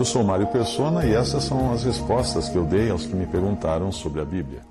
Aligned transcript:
Eu 0.00 0.04
sou 0.06 0.24
Mário 0.24 0.46
Persona 0.46 1.04
e 1.04 1.12
essas 1.12 1.44
são 1.44 1.74
as 1.74 1.84
respostas 1.84 2.48
que 2.48 2.56
eu 2.56 2.64
dei 2.64 2.88
aos 2.88 3.04
que 3.04 3.14
me 3.14 3.26
perguntaram 3.26 3.92
sobre 3.92 4.22
a 4.22 4.24
Bíblia. 4.24 4.62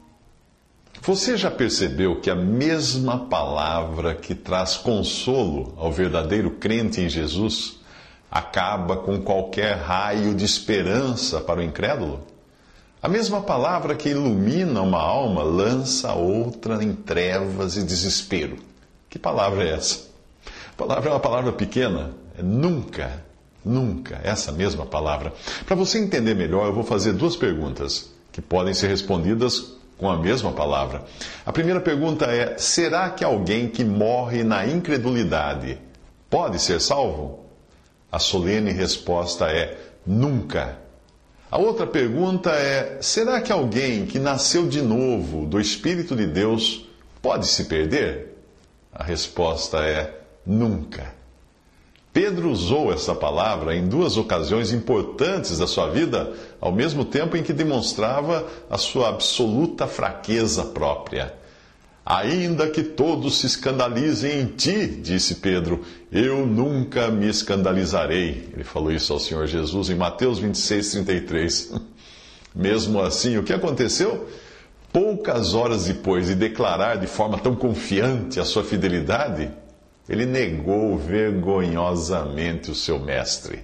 Você 1.04 1.38
já 1.38 1.52
percebeu 1.52 2.20
que 2.20 2.32
a 2.32 2.36
mesma 2.36 3.28
palavra 3.28 4.16
que 4.16 4.34
traz 4.34 4.76
consolo 4.76 5.76
ao 5.78 5.92
verdadeiro 5.92 6.50
crente 6.50 7.00
em 7.00 7.08
Jesus 7.08 7.78
acaba 8.32 8.98
com 8.98 9.22
qualquer 9.22 9.78
raio 9.78 10.34
de 10.34 10.44
esperança 10.44 11.40
para 11.40 11.60
o 11.60 11.64
incrédulo? 11.64 12.22
A 13.00 13.08
mesma 13.08 13.40
palavra 13.40 13.94
que 13.94 14.10
ilumina 14.10 14.82
uma 14.82 15.00
alma 15.00 15.44
lança 15.44 16.12
outra 16.12 16.84
em 16.84 16.92
trevas 16.92 17.78
e 17.78 17.84
desespero. 17.84 18.58
Que 19.08 19.20
palavra 19.20 19.64
é 19.64 19.76
essa? 19.76 20.08
A 20.72 20.76
palavra 20.76 21.12
é 21.12 21.14
uma 21.14 21.20
palavra 21.20 21.52
pequena, 21.52 22.14
é 22.36 22.42
nunca, 22.42 23.29
nunca, 23.64 24.20
essa 24.24 24.52
mesma 24.52 24.86
palavra. 24.86 25.34
Para 25.66 25.76
você 25.76 26.00
entender 26.00 26.36
melhor, 26.36 26.68
eu 26.68 26.74
vou 26.74 26.84
fazer 26.84 27.14
duas 27.14 27.36
perguntas 27.36 28.10
que 28.32 28.42
podem 28.42 28.74
ser 28.74 28.88
respondidas 28.88 29.74
com 29.98 30.10
a 30.10 30.18
mesma 30.18 30.52
palavra. 30.52 31.04
A 31.46 31.52
primeira 31.52 31.82
pergunta 31.82 32.26
é: 32.26 32.58
será 32.58 33.10
que 33.10 33.24
alguém 33.24 33.68
que 33.68 33.84
morre 33.84 34.44
na 34.44 34.66
incredulidade 34.66 35.78
pode 36.30 36.60
ser 36.60 36.80
salvo? 36.80 37.46
A 38.12 38.18
solene 38.18 38.72
resposta 38.72 39.52
é: 39.52 39.78
nunca. 40.06 40.78
A 41.52 41.58
outra 41.58 41.86
pergunta 41.86 42.52
é: 42.52 43.00
será 43.02 43.42
que 43.42 43.52
alguém 43.52 44.06
que 44.06 44.18
nasceu 44.18 44.68
de 44.68 44.82
novo 44.82 45.46
do 45.46 45.60
Espírito 45.60 46.16
de 46.16 46.26
Deus 46.26 46.86
pode 47.22 47.46
se 47.48 47.66
perder? 47.66 48.38
A 48.94 49.04
resposta 49.04 49.80
é: 49.80 50.22
nunca. 50.46 51.19
Pedro 52.22 52.52
usou 52.52 52.92
essa 52.92 53.16
palavra 53.16 53.74
em 53.74 53.88
duas 53.88 54.18
ocasiões 54.18 54.74
importantes 54.74 55.58
da 55.58 55.66
sua 55.66 55.90
vida, 55.90 56.34
ao 56.60 56.70
mesmo 56.70 57.06
tempo 57.06 57.38
em 57.38 57.42
que 57.42 57.54
demonstrava 57.54 58.46
a 58.70 58.78
sua 58.78 59.08
absoluta 59.08 59.88
fraqueza 59.88 60.66
própria. 60.66 61.34
Ainda 62.06 62.68
que 62.68 62.84
todos 62.84 63.38
se 63.38 63.46
escandalizem 63.46 64.42
em 64.42 64.48
ti, 64.48 64.86
disse 64.86 65.36
Pedro, 65.36 65.80
eu 66.12 66.46
nunca 66.46 67.08
me 67.08 67.30
escandalizarei. 67.30 68.50
Ele 68.52 68.66
falou 68.66 68.92
isso 68.92 69.14
ao 69.14 69.20
Senhor 69.20 69.48
Jesus 69.48 69.90
em 69.90 69.96
Mateus 69.96 70.40
26, 70.40 70.92
33. 70.92 71.72
Mesmo 72.54 73.02
assim, 73.02 73.38
o 73.38 73.44
que 73.44 73.54
aconteceu? 73.54 74.28
Poucas 74.92 75.54
horas 75.54 75.86
depois 75.86 76.28
de 76.28 76.36
declarar 76.36 76.98
de 76.98 77.08
forma 77.08 77.40
tão 77.40 77.56
confiante 77.56 78.42
a 78.42 78.44
sua 78.44 78.66
fidelidade, 78.66 79.50
ele 80.10 80.26
negou 80.26 80.98
vergonhosamente 80.98 82.72
o 82.72 82.76
seu 82.76 83.00
mestre. 83.00 83.60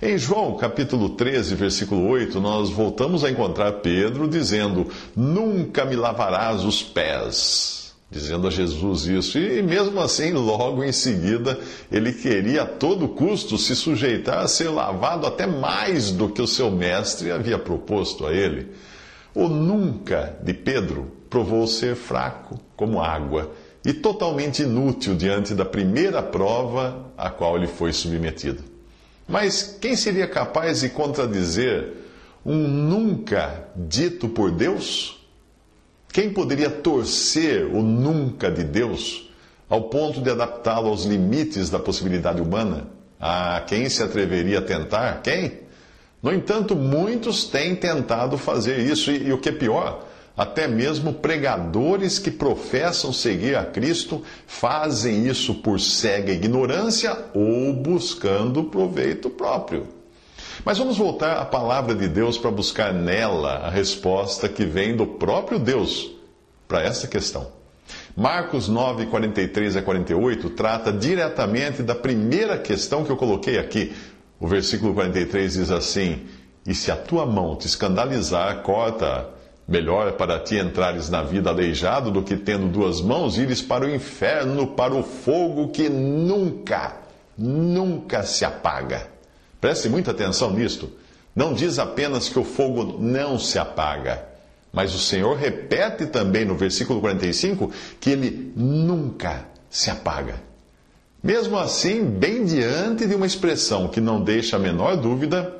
Em 0.00 0.16
João 0.16 0.56
capítulo 0.56 1.10
13, 1.10 1.54
versículo 1.54 2.08
8, 2.08 2.40
nós 2.40 2.70
voltamos 2.70 3.22
a 3.22 3.30
encontrar 3.30 3.72
Pedro 3.74 4.26
dizendo: 4.26 4.88
Nunca 5.14 5.84
me 5.84 5.94
lavarás 5.94 6.64
os 6.64 6.82
pés. 6.82 7.94
Dizendo 8.08 8.46
a 8.46 8.50
Jesus 8.50 9.06
isso. 9.06 9.38
E 9.38 9.60
mesmo 9.62 10.00
assim, 10.00 10.32
logo 10.32 10.84
em 10.84 10.92
seguida, 10.92 11.58
ele 11.90 12.12
queria 12.12 12.62
a 12.62 12.66
todo 12.66 13.08
custo 13.08 13.58
se 13.58 13.74
sujeitar 13.74 14.38
a 14.38 14.48
ser 14.48 14.68
lavado 14.68 15.26
até 15.26 15.46
mais 15.46 16.12
do 16.12 16.28
que 16.28 16.40
o 16.40 16.46
seu 16.46 16.70
mestre 16.70 17.32
havia 17.32 17.58
proposto 17.58 18.24
a 18.24 18.32
ele. 18.32 18.68
O 19.34 19.48
nunca 19.48 20.38
de 20.40 20.54
Pedro 20.54 21.10
provou 21.28 21.66
ser 21.66 21.96
fraco 21.96 22.60
como 22.76 23.02
água 23.02 23.50
e 23.86 23.92
totalmente 23.92 24.64
inútil 24.64 25.14
diante 25.14 25.54
da 25.54 25.64
primeira 25.64 26.20
prova 26.20 27.06
a 27.16 27.30
qual 27.30 27.56
ele 27.56 27.68
foi 27.68 27.92
submetido. 27.92 28.64
Mas 29.28 29.78
quem 29.80 29.94
seria 29.94 30.26
capaz 30.26 30.80
de 30.80 30.88
contradizer 30.88 31.92
um 32.44 32.66
nunca 32.66 33.68
dito 33.76 34.28
por 34.28 34.50
Deus? 34.50 35.24
Quem 36.12 36.32
poderia 36.32 36.68
torcer 36.68 37.64
o 37.66 37.80
nunca 37.80 38.50
de 38.50 38.64
Deus 38.64 39.30
ao 39.68 39.82
ponto 39.82 40.20
de 40.20 40.30
adaptá-lo 40.30 40.88
aos 40.88 41.04
limites 41.04 41.70
da 41.70 41.78
possibilidade 41.78 42.42
humana? 42.42 42.88
Ah, 43.20 43.62
quem 43.68 43.88
se 43.88 44.02
atreveria 44.02 44.58
a 44.58 44.62
tentar? 44.62 45.22
Quem? 45.22 45.60
No 46.20 46.32
entanto, 46.32 46.74
muitos 46.74 47.44
têm 47.44 47.76
tentado 47.76 48.36
fazer 48.36 48.80
isso, 48.80 49.12
e, 49.12 49.28
e 49.28 49.32
o 49.32 49.38
que 49.38 49.50
é 49.50 49.52
pior, 49.52 50.05
até 50.36 50.68
mesmo 50.68 51.14
pregadores 51.14 52.18
que 52.18 52.30
professam 52.30 53.12
seguir 53.12 53.56
a 53.56 53.64
Cristo 53.64 54.22
fazem 54.46 55.26
isso 55.26 55.54
por 55.54 55.80
cega 55.80 56.32
ignorância 56.32 57.16
ou 57.32 57.72
buscando 57.72 58.64
proveito 58.64 59.30
próprio. 59.30 59.86
Mas 60.64 60.78
vamos 60.78 60.98
voltar 60.98 61.38
à 61.38 61.44
palavra 61.44 61.94
de 61.94 62.06
Deus 62.06 62.36
para 62.36 62.50
buscar 62.50 62.92
nela 62.92 63.58
a 63.58 63.70
resposta 63.70 64.48
que 64.48 64.64
vem 64.64 64.94
do 64.94 65.06
próprio 65.06 65.58
Deus 65.58 66.10
para 66.68 66.82
essa 66.82 67.06
questão. 67.06 67.54
Marcos 68.16 68.68
9, 68.68 69.06
43 69.06 69.76
a 69.76 69.82
48 69.82 70.50
trata 70.50 70.92
diretamente 70.92 71.82
da 71.82 71.94
primeira 71.94 72.58
questão 72.58 73.04
que 73.04 73.10
eu 73.10 73.16
coloquei 73.16 73.58
aqui. 73.58 73.94
O 74.40 74.48
versículo 74.48 74.92
43 74.92 75.52
diz 75.52 75.70
assim: 75.70 76.26
E 76.66 76.74
se 76.74 76.90
a 76.90 76.96
tua 76.96 77.24
mão 77.24 77.54
te 77.56 77.66
escandalizar, 77.66 78.62
corta-a 78.62 79.35
Melhor 79.68 80.06
é 80.06 80.12
para 80.12 80.38
ti 80.38 80.56
entrares 80.56 81.10
na 81.10 81.22
vida 81.22 81.50
aleijado 81.50 82.10
do 82.12 82.22
que 82.22 82.36
tendo 82.36 82.68
duas 82.68 83.00
mãos 83.00 83.36
ires 83.36 83.60
para 83.60 83.84
o 83.84 83.90
inferno, 83.92 84.68
para 84.68 84.94
o 84.94 85.02
fogo 85.02 85.68
que 85.68 85.88
nunca, 85.88 86.96
nunca 87.36 88.22
se 88.22 88.44
apaga. 88.44 89.08
Preste 89.60 89.88
muita 89.88 90.12
atenção 90.12 90.52
nisto. 90.52 90.88
Não 91.34 91.52
diz 91.52 91.80
apenas 91.80 92.28
que 92.28 92.38
o 92.38 92.44
fogo 92.44 92.96
não 93.00 93.38
se 93.38 93.58
apaga, 93.58 94.24
mas 94.72 94.94
o 94.94 94.98
Senhor 94.98 95.36
repete 95.36 96.06
também 96.06 96.44
no 96.44 96.54
versículo 96.54 97.00
45 97.00 97.72
que 98.00 98.10
ele 98.10 98.52
nunca 98.54 99.46
se 99.68 99.90
apaga. 99.90 100.36
Mesmo 101.22 101.58
assim, 101.58 102.04
bem 102.04 102.44
diante 102.44 103.04
de 103.04 103.16
uma 103.16 103.26
expressão 103.26 103.88
que 103.88 104.00
não 104.00 104.22
deixa 104.22 104.54
a 104.54 104.60
menor 104.60 104.96
dúvida, 104.96 105.55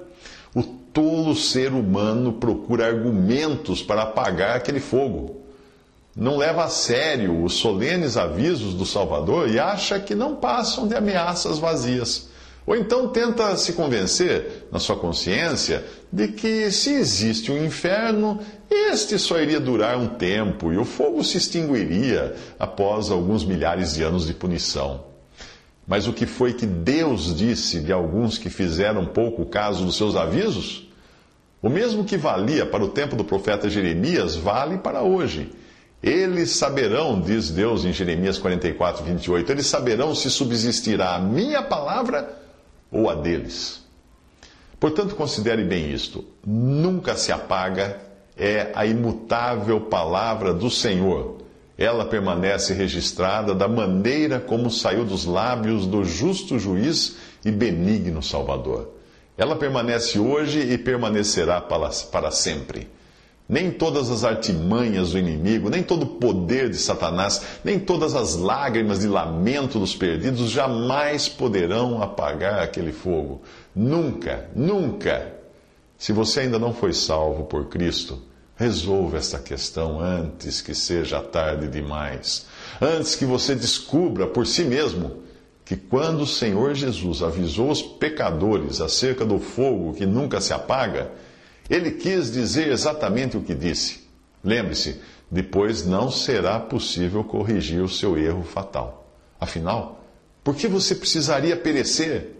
tolo 0.96 1.36
ser 1.36 1.74
humano 1.74 2.32
procura 2.32 2.86
argumentos 2.86 3.82
para 3.82 4.04
apagar 4.04 4.56
aquele 4.56 4.80
fogo. 4.80 5.42
Não 6.16 6.38
leva 6.38 6.64
a 6.64 6.70
sério 6.70 7.44
os 7.44 7.56
solenes 7.56 8.16
avisos 8.16 8.72
do 8.72 8.86
Salvador 8.86 9.50
e 9.50 9.58
acha 9.58 10.00
que 10.00 10.14
não 10.14 10.36
passam 10.36 10.88
de 10.88 10.94
ameaças 10.94 11.58
vazias. 11.58 12.30
Ou 12.66 12.74
então 12.74 13.08
tenta 13.08 13.54
se 13.58 13.74
convencer, 13.74 14.68
na 14.72 14.78
sua 14.78 14.96
consciência, 14.96 15.84
de 16.10 16.28
que 16.28 16.70
se 16.70 16.94
existe 16.94 17.52
um 17.52 17.62
inferno, 17.62 18.40
este 18.70 19.18
só 19.18 19.38
iria 19.38 19.60
durar 19.60 19.98
um 19.98 20.06
tempo 20.06 20.72
e 20.72 20.78
o 20.78 20.84
fogo 20.86 21.22
se 21.22 21.36
extinguiria 21.36 22.34
após 22.58 23.10
alguns 23.10 23.44
milhares 23.44 23.92
de 23.92 24.02
anos 24.02 24.26
de 24.26 24.32
punição. 24.32 25.04
Mas 25.86 26.08
o 26.08 26.12
que 26.14 26.24
foi 26.24 26.54
que 26.54 26.64
Deus 26.64 27.36
disse 27.36 27.80
de 27.80 27.92
alguns 27.92 28.38
que 28.38 28.48
fizeram 28.48 29.04
pouco 29.04 29.44
caso 29.44 29.84
dos 29.84 29.94
seus 29.94 30.16
avisos? 30.16 30.85
O 31.62 31.68
mesmo 31.68 32.04
que 32.04 32.16
valia 32.16 32.66
para 32.66 32.84
o 32.84 32.88
tempo 32.88 33.16
do 33.16 33.24
profeta 33.24 33.68
Jeremias, 33.68 34.36
vale 34.36 34.78
para 34.78 35.02
hoje. 35.02 35.50
Eles 36.02 36.50
saberão, 36.50 37.20
diz 37.20 37.50
Deus 37.50 37.84
em 37.84 37.92
Jeremias 37.92 38.38
44, 38.38 39.02
28, 39.04 39.50
eles 39.50 39.66
saberão 39.66 40.14
se 40.14 40.30
subsistirá 40.30 41.14
a 41.14 41.18
minha 41.18 41.62
palavra 41.62 42.40
ou 42.92 43.08
a 43.08 43.14
deles. 43.14 43.84
Portanto, 44.78 45.16
considere 45.16 45.64
bem 45.64 45.90
isto: 45.90 46.24
nunca 46.46 47.16
se 47.16 47.32
apaga, 47.32 48.00
é 48.36 48.70
a 48.74 48.84
imutável 48.84 49.80
palavra 49.80 50.52
do 50.52 50.70
Senhor. 50.70 51.38
Ela 51.78 52.06
permanece 52.06 52.72
registrada 52.72 53.54
da 53.54 53.68
maneira 53.68 54.38
como 54.40 54.70
saiu 54.70 55.04
dos 55.04 55.24
lábios 55.24 55.86
do 55.86 56.04
justo 56.04 56.58
juiz 56.58 57.16
e 57.44 57.50
benigno 57.50 58.22
Salvador. 58.22 58.95
Ela 59.36 59.56
permanece 59.56 60.18
hoje 60.18 60.60
e 60.60 60.78
permanecerá 60.78 61.60
para 61.60 62.30
sempre. 62.30 62.88
Nem 63.48 63.70
todas 63.70 64.10
as 64.10 64.24
artimanhas 64.24 65.12
do 65.12 65.18
inimigo, 65.18 65.70
nem 65.70 65.82
todo 65.82 66.02
o 66.02 66.18
poder 66.18 66.68
de 66.68 66.76
Satanás, 66.76 67.42
nem 67.62 67.78
todas 67.78 68.14
as 68.14 68.34
lágrimas 68.34 69.00
de 69.00 69.06
lamento 69.06 69.78
dos 69.78 69.94
perdidos 69.94 70.50
jamais 70.50 71.28
poderão 71.28 72.02
apagar 72.02 72.60
aquele 72.60 72.92
fogo. 72.92 73.42
Nunca, 73.74 74.48
nunca. 74.54 75.32
Se 75.96 76.12
você 76.12 76.40
ainda 76.40 76.58
não 76.58 76.74
foi 76.74 76.92
salvo 76.92 77.44
por 77.44 77.66
Cristo, 77.66 78.20
resolva 78.56 79.18
esta 79.18 79.38
questão 79.38 80.00
antes 80.00 80.60
que 80.60 80.74
seja 80.74 81.20
tarde 81.20 81.68
demais. 81.68 82.46
Antes 82.80 83.14
que 83.14 83.24
você 83.24 83.54
descubra 83.54 84.26
por 84.26 84.46
si 84.46 84.64
mesmo 84.64 85.25
que 85.66 85.74
quando 85.74 86.20
o 86.20 86.26
Senhor 86.26 86.76
Jesus 86.76 87.22
avisou 87.22 87.72
os 87.72 87.82
pecadores 87.82 88.80
acerca 88.80 89.24
do 89.24 89.40
fogo 89.40 89.94
que 89.94 90.06
nunca 90.06 90.40
se 90.40 90.52
apaga, 90.52 91.10
ele 91.68 91.90
quis 91.90 92.30
dizer 92.30 92.68
exatamente 92.68 93.36
o 93.36 93.42
que 93.42 93.52
disse. 93.52 94.06
Lembre-se, 94.44 95.00
depois 95.28 95.84
não 95.84 96.08
será 96.08 96.60
possível 96.60 97.24
corrigir 97.24 97.82
o 97.82 97.88
seu 97.88 98.16
erro 98.16 98.44
fatal. 98.44 99.10
Afinal, 99.40 100.04
por 100.44 100.54
que 100.54 100.68
você 100.68 100.94
precisaria 100.94 101.56
perecer? 101.56 102.36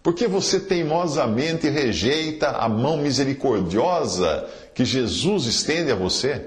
Por 0.00 0.14
que 0.14 0.28
você 0.28 0.60
teimosamente 0.60 1.68
rejeita 1.68 2.50
a 2.50 2.68
mão 2.68 2.96
misericordiosa 2.98 4.48
que 4.72 4.84
Jesus 4.84 5.46
estende 5.46 5.90
a 5.90 5.96
você? 5.96 6.46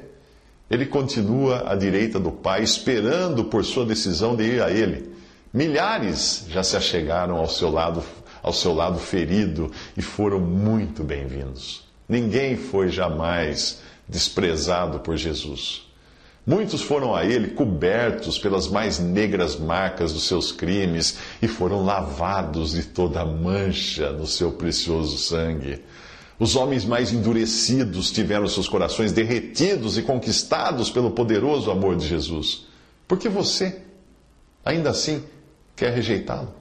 Ele 0.71 0.85
continua 0.85 1.69
à 1.69 1.75
direita 1.75 2.17
do 2.17 2.31
Pai, 2.31 2.63
esperando 2.63 3.43
por 3.43 3.65
sua 3.65 3.85
decisão 3.85 4.37
de 4.37 4.43
ir 4.43 4.63
a 4.63 4.71
Ele. 4.71 5.12
Milhares 5.53 6.47
já 6.49 6.63
se 6.63 6.75
achegaram 6.75 7.37
ao 7.37 7.47
seu 7.47 7.69
lado, 7.69 8.03
ao 8.41 8.51
seu 8.51 8.73
lado 8.73 8.97
ferido 8.97 9.71
e 9.95 10.01
foram 10.01 10.39
muito 10.39 11.03
bem-vindos. 11.03 11.83
Ninguém 12.09 12.57
foi 12.57 12.89
jamais 12.89 13.79
desprezado 14.09 15.01
por 15.01 15.15
Jesus. 15.15 15.87
Muitos 16.43 16.81
foram 16.81 17.15
a 17.15 17.23
ele 17.23 17.51
cobertos 17.51 18.39
pelas 18.39 18.67
mais 18.67 18.97
negras 18.97 19.55
marcas 19.55 20.11
dos 20.11 20.23
seus 20.27 20.51
crimes 20.51 21.19
e 21.39 21.47
foram 21.47 21.85
lavados 21.85 22.71
de 22.71 22.85
toda 22.85 23.23
mancha 23.23 24.11
no 24.11 24.25
seu 24.25 24.53
precioso 24.53 25.19
sangue. 25.19 25.83
Os 26.39 26.55
homens 26.55 26.83
mais 26.83 27.13
endurecidos 27.13 28.11
tiveram 28.11 28.47
seus 28.47 28.67
corações 28.67 29.11
derretidos 29.11 29.99
e 29.99 30.01
conquistados 30.01 30.89
pelo 30.89 31.11
poderoso 31.11 31.69
amor 31.69 31.95
de 31.95 32.07
Jesus. 32.07 32.65
Porque 33.07 33.29
você, 33.29 33.81
ainda 34.65 34.89
assim, 34.89 35.23
quer 35.75 35.93
rejeitá-lo? 35.93 36.53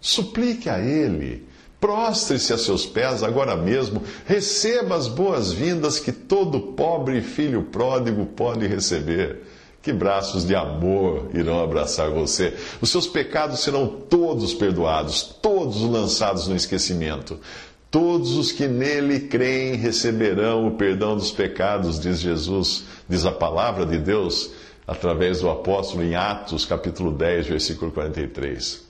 Suplique 0.00 0.68
a 0.68 0.78
ele 0.80 1.46
Prostre-se 1.82 2.52
a 2.52 2.58
seus 2.58 2.86
pés 2.86 3.24
agora 3.24 3.56
mesmo, 3.56 4.04
receba 4.24 4.94
as 4.94 5.08
boas-vindas 5.08 5.98
que 5.98 6.12
todo 6.12 6.60
pobre 6.60 7.20
filho 7.20 7.64
pródigo 7.64 8.24
pode 8.24 8.68
receber. 8.68 9.42
Que 9.82 9.92
braços 9.92 10.46
de 10.46 10.54
amor 10.54 11.28
irão 11.34 11.60
abraçar 11.60 12.08
você. 12.08 12.54
Os 12.80 12.88
seus 12.88 13.08
pecados 13.08 13.64
serão 13.64 13.88
todos 13.88 14.54
perdoados, 14.54 15.24
todos 15.42 15.82
lançados 15.82 16.46
no 16.46 16.54
esquecimento. 16.54 17.40
Todos 17.90 18.36
os 18.36 18.52
que 18.52 18.68
nele 18.68 19.18
creem 19.18 19.74
receberão 19.74 20.68
o 20.68 20.76
perdão 20.76 21.16
dos 21.16 21.32
pecados, 21.32 21.98
diz 21.98 22.20
Jesus, 22.20 22.84
diz 23.08 23.26
a 23.26 23.32
palavra 23.32 23.84
de 23.84 23.98
Deus, 23.98 24.52
através 24.86 25.40
do 25.40 25.50
apóstolo 25.50 26.02
em 26.02 26.14
Atos, 26.14 26.64
capítulo 26.64 27.12
10, 27.12 27.46
versículo 27.46 27.90
43. 27.92 28.82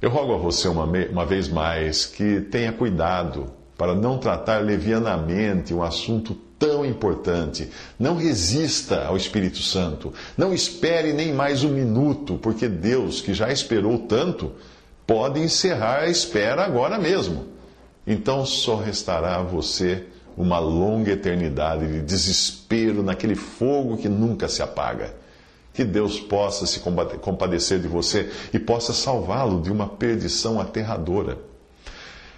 Eu 0.00 0.10
rogo 0.10 0.34
a 0.34 0.38
você 0.38 0.68
uma, 0.68 0.84
uma 0.84 1.24
vez 1.24 1.48
mais 1.48 2.06
que 2.06 2.40
tenha 2.40 2.72
cuidado 2.72 3.52
para 3.78 3.94
não 3.94 4.18
tratar 4.18 4.58
levianamente 4.58 5.72
um 5.72 5.82
assunto 5.82 6.34
tão 6.58 6.84
importante. 6.84 7.68
Não 7.98 8.16
resista 8.16 9.04
ao 9.04 9.16
Espírito 9.16 9.58
Santo. 9.58 10.12
Não 10.36 10.52
espere 10.52 11.12
nem 11.12 11.32
mais 11.32 11.64
um 11.64 11.70
minuto, 11.70 12.38
porque 12.38 12.68
Deus, 12.68 13.20
que 13.20 13.34
já 13.34 13.50
esperou 13.50 13.98
tanto, 13.98 14.52
pode 15.06 15.40
encerrar 15.40 16.00
a 16.00 16.08
espera 16.08 16.64
agora 16.64 16.98
mesmo. 16.98 17.46
Então 18.06 18.44
só 18.46 18.76
restará 18.76 19.36
a 19.36 19.42
você 19.42 20.06
uma 20.36 20.58
longa 20.58 21.12
eternidade 21.12 21.86
de 21.86 22.00
desespero 22.00 23.02
naquele 23.02 23.34
fogo 23.34 23.96
que 23.96 24.08
nunca 24.08 24.48
se 24.48 24.62
apaga. 24.62 25.14
Que 25.72 25.84
Deus 25.84 26.20
possa 26.20 26.66
se 26.66 26.80
compadecer 26.80 27.80
de 27.80 27.88
você 27.88 28.30
e 28.52 28.58
possa 28.58 28.92
salvá-lo 28.92 29.62
de 29.62 29.70
uma 29.70 29.88
perdição 29.88 30.60
aterradora. 30.60 31.38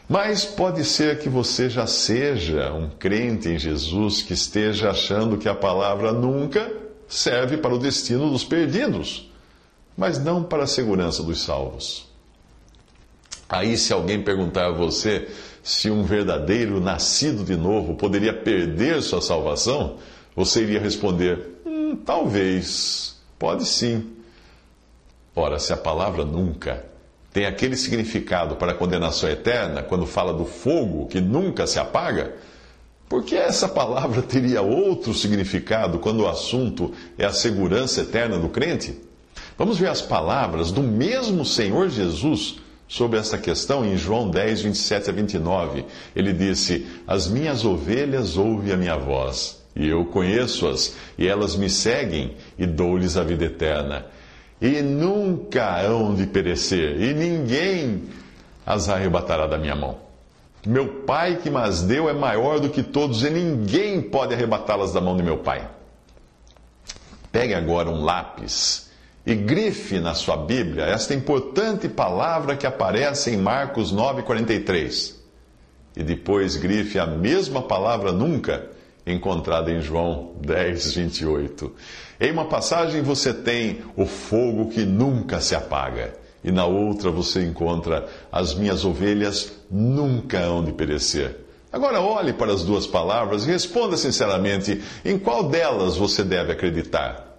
Mas 0.09 0.45
pode 0.45 0.85
ser 0.85 1.19
que 1.19 1.29
você 1.29 1.69
já 1.71 1.87
seja 1.87 2.73
um 2.73 2.91
crente 2.91 3.49
em 3.49 3.59
Jesus 3.59 4.23
que 4.23 4.35
esteja 4.35 4.91
achando 4.91 5.39
que 5.39 5.49
a 5.49 5.55
palavra 5.55 6.13
nunca 6.13 6.71
serve 7.09 7.57
para 7.57 7.75
o 7.75 7.79
destino 7.79 8.31
dos 8.31 8.45
perdidos, 8.45 9.31
mas 9.97 10.19
não 10.19 10.43
para 10.43 10.65
a 10.65 10.67
segurança 10.67 11.23
dos 11.23 11.43
salvos. 11.43 12.07
Aí, 13.49 13.77
se 13.77 13.93
alguém 13.93 14.23
perguntar 14.23 14.67
a 14.67 14.73
você 14.73 15.29
se 15.65 15.91
um 15.91 16.03
verdadeiro 16.05 16.79
nascido 16.79 17.43
de 17.43 17.57
novo 17.57 17.95
poderia 17.95 18.35
perder 18.35 19.01
sua 19.01 19.23
salvação, 19.23 19.97
você 20.37 20.63
iria 20.63 20.79
responder: 20.79 21.59
hum, 21.65 21.97
talvez. 21.97 23.15
Pode 23.39 23.65
sim. 23.65 24.13
Ora, 25.35 25.59
se 25.59 25.73
a 25.73 25.77
palavra 25.77 26.25
nunca 26.25 26.85
tem 27.33 27.47
aquele 27.47 27.77
significado 27.77 28.57
para 28.57 28.73
a 28.73 28.75
condenação 28.75 29.29
eterna, 29.29 29.83
quando 29.83 30.07
fala 30.07 30.33
do 30.33 30.45
fogo 30.45 31.07
que 31.07 31.21
nunca 31.21 31.67
se 31.67 31.81
apaga, 31.81 32.35
por 33.09 33.25
que 33.25 33.35
essa 33.35 33.67
palavra 33.67 34.21
teria 34.23 34.61
outro 34.61 35.15
significado 35.15 35.99
quando 35.99 36.21
o 36.21 36.29
assunto 36.29 36.93
é 37.19 37.25
a 37.25 37.33
segurança 37.33 38.03
eterna 38.03 38.39
do 38.39 38.51
crente? 38.51 39.01
Vamos 39.57 39.79
ver 39.79 39.89
as 39.89 40.03
palavras 40.03 40.71
do 40.71 40.83
mesmo 40.83 41.45
Senhor 41.45 41.89
Jesus 41.89 42.59
sobre 42.89 43.19
essa 43.19 43.39
questão 43.39 43.85
em 43.85 43.97
João 43.97 44.31
10, 44.31 44.63
27 44.63 45.11
a 45.11 45.13
29. 45.13 45.85
Ele 46.15 46.33
disse: 46.33 46.87
As 47.07 47.29
minhas 47.29 47.65
ovelhas 47.65 48.37
ouvem 48.37 48.73
a 48.73 48.77
minha 48.77 48.97
voz 48.97 49.65
e 49.77 49.89
eu 49.89 50.05
conheço-as, 50.05 50.95
e 51.19 51.27
elas 51.27 51.57
me 51.57 51.69
seguem, 51.69 52.37
e 52.57 52.65
dou-lhes 52.65 53.17
a 53.17 53.25
vida 53.25 53.45
eterna. 53.45 54.07
E 54.61 54.81
nunca 54.81 55.83
hão 55.83 56.15
de 56.15 56.27
perecer, 56.27 57.01
e 57.01 57.13
ninguém 57.13 58.05
as 58.65 58.89
arrebatará 58.89 59.47
da 59.47 59.59
minha 59.59 59.75
mão. 59.75 59.99
Meu 60.67 61.03
Pai 61.03 61.41
que 61.43 61.51
mas 61.51 61.83
deu 61.83 62.09
é 62.09 62.13
maior 62.13 62.61
do 62.61 62.71
que 62.71 62.83
todos, 62.83 63.25
e 63.25 63.31
ninguém 63.31 64.01
pode 64.01 64.33
arrebatá-las 64.33 64.93
da 64.93 65.01
mão 65.01 65.17
de 65.17 65.23
meu 65.23 65.39
Pai. 65.39 65.69
Pegue 67.33 67.53
agora 67.53 67.91
um 67.91 68.05
lápis 68.05 68.84
e 69.27 69.35
grife 69.35 69.99
na 70.01 70.15
sua 70.15 70.37
Bíblia 70.37 70.85
esta 70.85 71.15
importante 71.15 71.89
palavra 71.89 72.57
que 72.57 72.67
aparece 72.67 73.31
em 73.31 73.39
Marcos 73.39 73.93
9,43. 73.93 75.15
E 75.97 76.03
depois 76.03 76.57
grife 76.57 76.99
a 76.99 77.07
mesma 77.07 77.63
palavra 77.63 78.13
nunca 78.13 78.69
encontrada 79.07 79.71
em 79.71 79.81
João 79.81 80.33
10, 80.41 80.95
28. 80.95 81.73
Em 82.21 82.33
uma 82.33 82.47
passagem 82.47 83.03
você 83.03 83.33
tem 83.33 83.83
o 83.97 84.05
fogo 84.05 84.71
que 84.71 84.85
nunca 84.85 85.41
se 85.41 85.55
apaga, 85.55 86.15
e 86.43 86.51
na 86.51 86.67
outra 86.67 87.11
você 87.11 87.45
encontra 87.45 88.09
as 88.31 88.55
minhas 88.55 88.85
ovelhas 88.85 89.53
nunca 89.71 90.41
hão 90.41 90.65
de 90.65 90.73
perecer. 90.73 91.41
Agora 91.73 92.01
olhe 92.01 92.33
para 92.33 92.53
as 92.53 92.63
duas 92.63 92.87
palavras 92.87 93.45
e 93.45 93.51
responda 93.51 93.97
sinceramente 93.97 94.81
em 95.05 95.19
qual 95.19 95.49
delas 95.49 95.97
você 95.97 96.23
deve 96.23 96.53
acreditar. 96.53 97.34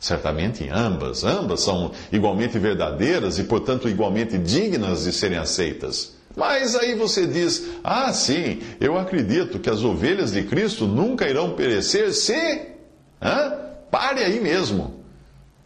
Certamente 0.00 0.66
ambas, 0.70 1.24
ambas 1.24 1.60
são 1.60 1.92
igualmente 2.10 2.58
verdadeiras 2.58 3.38
e, 3.38 3.44
portanto, 3.44 3.86
igualmente 3.86 4.38
dignas 4.38 5.04
de 5.04 5.12
serem 5.12 5.36
aceitas. 5.36 6.14
Mas 6.34 6.74
aí 6.74 6.94
você 6.94 7.26
diz: 7.26 7.66
ah, 7.84 8.10
sim, 8.10 8.60
eu 8.80 8.98
acredito 8.98 9.58
que 9.58 9.68
as 9.68 9.84
ovelhas 9.84 10.32
de 10.32 10.42
Cristo 10.44 10.86
nunca 10.86 11.28
irão 11.28 11.50
perecer 11.50 12.14
se. 12.14 12.62
Hã? 13.20 13.58
Pare 13.90 14.24
aí 14.24 14.40
mesmo. 14.40 15.04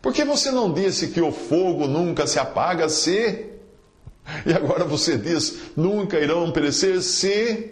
Por 0.03 0.13
que 0.13 0.25
você 0.25 0.51
não 0.51 0.73
disse 0.73 1.09
que 1.09 1.21
o 1.21 1.31
fogo 1.31 1.87
nunca 1.87 2.27
se 2.27 2.41
apaga 2.41 2.89
se. 2.89 3.47
E 4.45 4.53
agora 4.53 4.85
você 4.85 5.17
diz: 5.17 5.59
nunca 5.77 6.19
irão 6.19 6.51
perecer 6.51 7.01
se. 7.03 7.71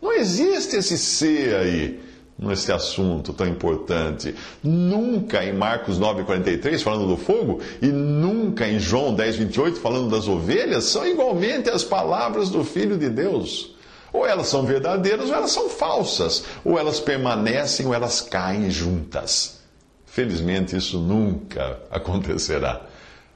Não 0.00 0.12
existe 0.12 0.74
esse 0.74 0.98
se 0.98 1.54
aí 1.54 2.00
nesse 2.48 2.72
assunto 2.72 3.32
tão 3.32 3.46
importante. 3.46 4.34
Nunca 4.62 5.44
em 5.44 5.52
Marcos 5.52 5.98
9,43 5.98 6.82
falando 6.82 7.06
do 7.06 7.16
fogo 7.16 7.60
e 7.80 7.86
nunca 7.86 8.68
em 8.68 8.78
João 8.78 9.14
10,28 9.14 9.76
falando 9.76 10.10
das 10.10 10.28
ovelhas 10.28 10.84
são 10.84 11.06
igualmente 11.06 11.70
as 11.70 11.84
palavras 11.84 12.50
do 12.50 12.64
Filho 12.64 12.96
de 12.96 13.08
Deus. 13.08 13.74
Ou 14.12 14.26
elas 14.26 14.48
são 14.48 14.64
verdadeiras 14.64 15.30
ou 15.30 15.34
elas 15.34 15.50
são 15.50 15.68
falsas. 15.68 16.44
Ou 16.64 16.78
elas 16.78 17.00
permanecem 17.00 17.86
ou 17.86 17.94
elas 17.94 18.20
caem 18.20 18.70
juntas. 18.70 19.60
Felizmente 20.04 20.76
isso 20.76 20.98
nunca 20.98 21.80
acontecerá. 21.90 22.82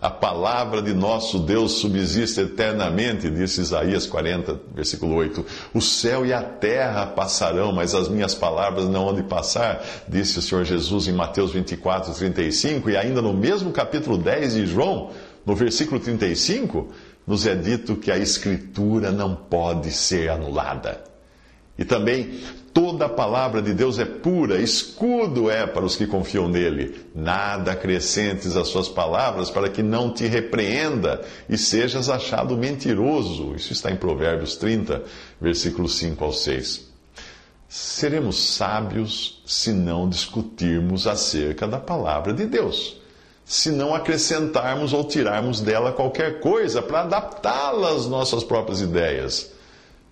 A 0.00 0.10
palavra 0.10 0.82
de 0.82 0.92
nosso 0.92 1.38
Deus 1.38 1.72
subsiste 1.72 2.40
eternamente, 2.42 3.30
disse 3.30 3.62
Isaías 3.62 4.06
40, 4.06 4.60
versículo 4.74 5.14
8. 5.14 5.44
O 5.72 5.80
céu 5.80 6.26
e 6.26 6.34
a 6.34 6.42
terra 6.42 7.06
passarão, 7.06 7.72
mas 7.72 7.94
as 7.94 8.06
minhas 8.06 8.34
palavras 8.34 8.86
não 8.90 9.08
hão 9.08 9.14
de 9.14 9.22
passar, 9.22 9.82
disse 10.06 10.38
o 10.38 10.42
Senhor 10.42 10.64
Jesus 10.64 11.08
em 11.08 11.12
Mateus 11.12 11.52
24, 11.52 12.12
35. 12.12 12.90
E 12.90 12.96
ainda 12.96 13.22
no 13.22 13.32
mesmo 13.32 13.72
capítulo 13.72 14.18
10 14.18 14.54
de 14.54 14.66
João, 14.66 15.12
no 15.46 15.54
versículo 15.54 15.98
35, 15.98 16.88
nos 17.26 17.46
é 17.46 17.54
dito 17.54 17.96
que 17.96 18.12
a 18.12 18.18
Escritura 18.18 19.10
não 19.10 19.34
pode 19.34 19.90
ser 19.90 20.28
anulada. 20.28 21.15
E 21.78 21.84
também 21.84 22.40
toda 22.72 23.06
a 23.06 23.08
palavra 23.08 23.62
de 23.62 23.72
Deus 23.72 23.98
é 23.98 24.04
pura, 24.04 24.60
escudo 24.60 25.50
é 25.50 25.66
para 25.66 25.84
os 25.84 25.96
que 25.96 26.06
confiam 26.06 26.48
nele. 26.48 27.06
Nada 27.14 27.72
acrescentes 27.72 28.56
às 28.56 28.68
suas 28.68 28.88
palavras 28.88 29.50
para 29.50 29.68
que 29.68 29.82
não 29.82 30.12
te 30.12 30.26
repreenda 30.26 31.22
e 31.48 31.56
sejas 31.56 32.08
achado 32.08 32.56
mentiroso. 32.56 33.54
Isso 33.54 33.72
está 33.72 33.90
em 33.90 33.96
Provérbios 33.96 34.56
30, 34.56 35.02
versículos 35.40 35.96
5 35.96 36.24
ao 36.24 36.32
6. 36.32 36.86
Seremos 37.68 38.36
sábios 38.54 39.42
se 39.44 39.72
não 39.72 40.08
discutirmos 40.08 41.06
acerca 41.06 41.66
da 41.66 41.78
palavra 41.78 42.32
de 42.32 42.46
Deus 42.46 42.96
se 43.46 43.70
não 43.70 43.94
acrescentarmos 43.94 44.92
ou 44.92 45.04
tirarmos 45.04 45.60
dela 45.60 45.92
qualquer 45.92 46.40
coisa 46.40 46.82
para 46.82 47.02
adaptá-la 47.02 47.90
às 47.90 48.08
nossas 48.08 48.42
próprias 48.42 48.80
ideias. 48.80 49.52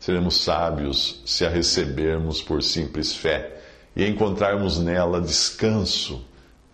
Seremos 0.05 0.43
sábios 0.43 1.23
se 1.25 1.47
a 1.47 1.49
recebermos 1.49 2.43
por 2.43 2.63
simples 2.63 3.17
fé 3.17 3.57
e 3.97 4.07
encontrarmos 4.07 4.79
nela 4.79 5.19
descanso 5.19 6.23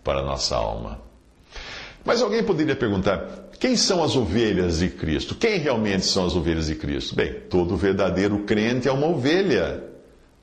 para 0.03 0.21
nossa 0.21 0.57
alma. 0.57 0.99
Mas 2.03 2.21
alguém 2.21 2.43
poderia 2.43 2.75
perguntar: 2.75 3.47
quem 3.57 3.77
são 3.77 4.03
as 4.03 4.17
ovelhas 4.17 4.79
de 4.79 4.89
Cristo? 4.89 5.33
Quem 5.33 5.59
realmente 5.59 6.05
são 6.05 6.25
as 6.25 6.35
ovelhas 6.35 6.67
de 6.67 6.75
Cristo? 6.75 7.15
Bem, 7.15 7.35
todo 7.49 7.77
verdadeiro 7.77 8.39
crente 8.39 8.89
é 8.89 8.91
uma 8.91 9.07
ovelha. 9.07 9.81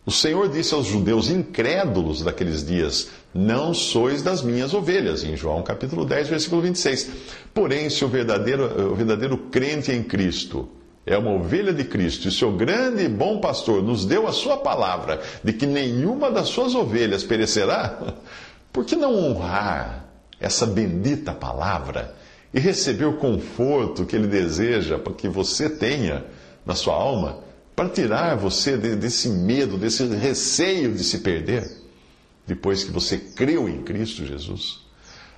O 0.07 0.11
Senhor 0.11 0.49
disse 0.49 0.73
aos 0.73 0.87
judeus 0.87 1.29
incrédulos 1.29 2.23
daqueles 2.23 2.65
dias: 2.65 3.11
Não 3.35 3.75
sois 3.75 4.23
das 4.23 4.43
minhas 4.43 4.73
ovelhas, 4.73 5.23
em 5.25 5.37
João 5.37 5.63
capítulo 5.63 6.07
10, 6.07 6.29
versículo 6.29 6.63
26. 6.63 7.11
Porém, 7.53 7.91
se 7.91 8.03
o 8.03 8.09
verdadeiro, 8.09 8.93
o 8.93 8.95
verdadeiro 8.95 9.37
crente 9.37 9.93
em 9.93 10.03
Cristo 10.03 10.71
é 11.09 11.19
uma 11.19 11.33
ovelha 11.33 11.73
de 11.73 11.85
Cristo, 11.85 12.29
e 12.29 12.33
seu 12.33 12.53
grande 12.53 13.05
e 13.05 13.09
bom 13.09 13.41
pastor 13.41 13.83
nos 13.83 14.05
deu 14.05 14.27
a 14.29 14.33
sua 14.33 14.57
palavra 14.59 15.21
de 15.43 15.53
que 15.53 15.67
nenhuma 15.67 16.31
das 16.31 16.49
suas 16.49 16.75
ovelhas 16.75 17.25
perecerá, 17.25 18.15
por 18.73 18.85
que 18.85 18.95
não 18.95 19.15
honrar 19.15 20.05
essa 20.39 20.67
bendita 20.67 21.33
palavra 21.33 22.15
e 22.53 22.61
receber 22.61 23.07
o 23.07 23.17
conforto 23.17 24.05
que 24.05 24.15
ele 24.15 24.27
deseja 24.27 24.99
para 24.99 25.13
que 25.13 25.29
você 25.29 25.69
tenha 25.69 26.25
na 26.65 26.75
sua 26.75 26.95
alma? 26.95 27.49
para 27.79 27.89
tirar 27.89 28.35
você 28.35 28.77
desse 28.77 29.29
medo, 29.29 29.79
desse 29.79 30.05
receio 30.09 30.93
de 30.93 31.05
se 31.05 31.19
perder, 31.19 31.65
depois 32.45 32.83
que 32.83 32.91
você 32.91 33.17
creu 33.17 33.69
em 33.69 33.85
Cristo 33.85 34.27
Jesus. 34.27 34.85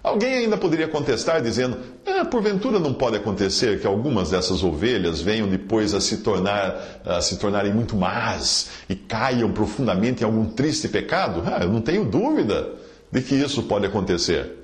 Alguém 0.02 0.34
ainda 0.34 0.56
poderia 0.56 0.88
contestar 0.88 1.42
dizendo: 1.42 1.76
ah, 2.06 2.24
porventura 2.24 2.78
não 2.78 2.94
pode 2.94 3.16
acontecer 3.16 3.80
que 3.80 3.86
algumas 3.86 4.30
dessas 4.30 4.62
ovelhas 4.62 5.20
venham 5.20 5.48
depois 5.48 5.94
a 5.94 6.00
se 6.00 6.18
tornar 6.18 7.02
a 7.04 7.20
se 7.20 7.38
tornarem 7.38 7.72
muito 7.72 7.96
más 7.96 8.70
e 8.88 8.94
caiam 8.94 9.52
profundamente 9.52 10.22
em 10.22 10.26
algum 10.26 10.46
triste 10.46 10.88
pecado? 10.88 11.42
Ah, 11.46 11.62
eu 11.62 11.68
não 11.68 11.80
tenho 11.80 12.04
dúvida 12.04 12.72
de 13.12 13.20
que 13.20 13.34
isso 13.34 13.62
pode 13.64 13.86
acontecer. 13.86 14.56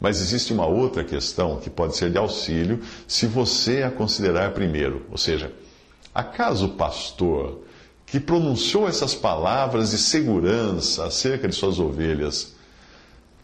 Mas 0.00 0.20
existe 0.20 0.52
uma 0.52 0.66
outra 0.66 1.04
questão 1.04 1.58
que 1.58 1.68
pode 1.68 1.94
ser 1.94 2.10
de 2.10 2.16
auxílio 2.16 2.80
se 3.06 3.26
você 3.26 3.82
a 3.82 3.90
considerar 3.90 4.52
primeiro, 4.52 5.04
ou 5.10 5.18
seja, 5.18 5.52
Acaso 6.14 6.66
o 6.66 6.70
pastor 6.70 7.60
que 8.04 8.18
pronunciou 8.18 8.88
essas 8.88 9.14
palavras 9.14 9.92
de 9.92 9.98
segurança 9.98 11.04
acerca 11.04 11.46
de 11.46 11.54
suas 11.54 11.78
ovelhas, 11.78 12.54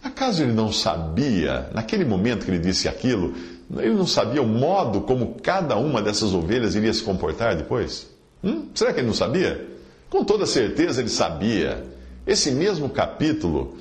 acaso 0.07 0.43
ele 0.43 0.53
não 0.53 0.73
sabia, 0.73 1.71
naquele 1.75 2.05
momento 2.05 2.45
que 2.45 2.51
ele 2.51 2.59
disse 2.59 2.89
aquilo, 2.89 3.35
ele 3.77 3.95
não 3.95 4.07
sabia 4.07 4.43
o 4.43 4.47
modo 4.47 5.01
como 5.03 5.37
cada 5.43 5.77
uma 5.77 6.01
dessas 6.01 6.33
ovelhas 6.33 6.75
iria 6.75 6.93
se 6.93 7.03
comportar 7.03 7.57
depois? 7.57 8.09
Hum? 8.43 8.69
Será 8.75 8.93
que 8.93 9.01
ele 9.01 9.07
não 9.07 9.15
sabia? 9.15 9.67
Com 10.09 10.25
toda 10.25 10.47
certeza 10.47 11.01
ele 11.01 11.09
sabia. 11.09 11.85
Esse 12.27 12.51
mesmo 12.51 12.89
capítulo 12.89 13.77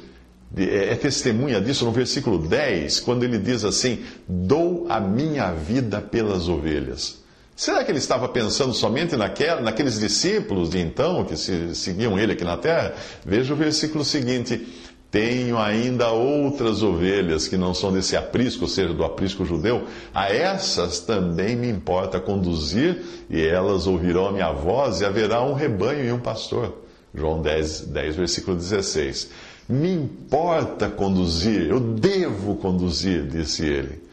é, 0.57 0.93
é 0.93 0.95
testemunha 0.95 1.61
disso 1.61 1.85
no 1.85 1.91
versículo 1.91 2.37
10, 2.39 2.99
quando 3.01 3.23
ele 3.23 3.37
diz 3.37 3.63
assim: 3.63 3.99
Dou 4.27 4.85
a 4.89 4.99
minha 4.99 5.51
vida 5.51 6.01
pelas 6.01 6.47
ovelhas. 6.47 7.23
Será 7.55 7.85
que 7.85 7.91
ele 7.91 7.99
estava 7.99 8.27
pensando 8.27 8.73
somente 8.73 9.15
naquela, 9.15 9.61
naqueles 9.61 9.97
discípulos 9.97 10.69
de 10.69 10.79
então 10.79 11.23
que 11.23 11.37
se, 11.37 11.73
seguiam 11.73 12.19
ele 12.19 12.33
aqui 12.33 12.43
na 12.43 12.57
terra? 12.57 12.93
Veja 13.25 13.53
o 13.53 13.57
versículo 13.57 14.03
seguinte: 14.03 14.67
Tenho 15.15 15.57
ainda 15.57 16.09
outras 16.11 16.83
ovelhas 16.83 17.47
que 17.47 17.55
não 17.55 17.73
são 17.73 17.89
desse 17.93 18.17
aprisco, 18.17 18.63
ou 18.63 18.67
seja, 18.67 18.93
do 18.93 19.05
aprisco 19.05 19.45
judeu. 19.45 19.85
A 20.13 20.27
essas 20.29 20.99
também 20.99 21.55
me 21.55 21.69
importa 21.69 22.19
conduzir, 22.19 23.01
e 23.29 23.41
elas 23.41 23.87
ouvirão 23.87 24.27
a 24.27 24.31
minha 24.33 24.51
voz, 24.51 24.99
e 24.99 25.05
haverá 25.05 25.41
um 25.41 25.53
rebanho 25.53 26.03
e 26.03 26.11
um 26.11 26.19
pastor. 26.19 26.81
João 27.13 27.41
10, 27.41 27.85
10 27.87 28.15
versículo 28.17 28.57
16. 28.57 29.29
Me 29.69 29.93
importa 29.93 30.89
conduzir, 30.89 31.61
eu 31.69 31.79
devo 31.79 32.57
conduzir, 32.57 33.25
disse 33.25 33.63
ele. 33.63 34.03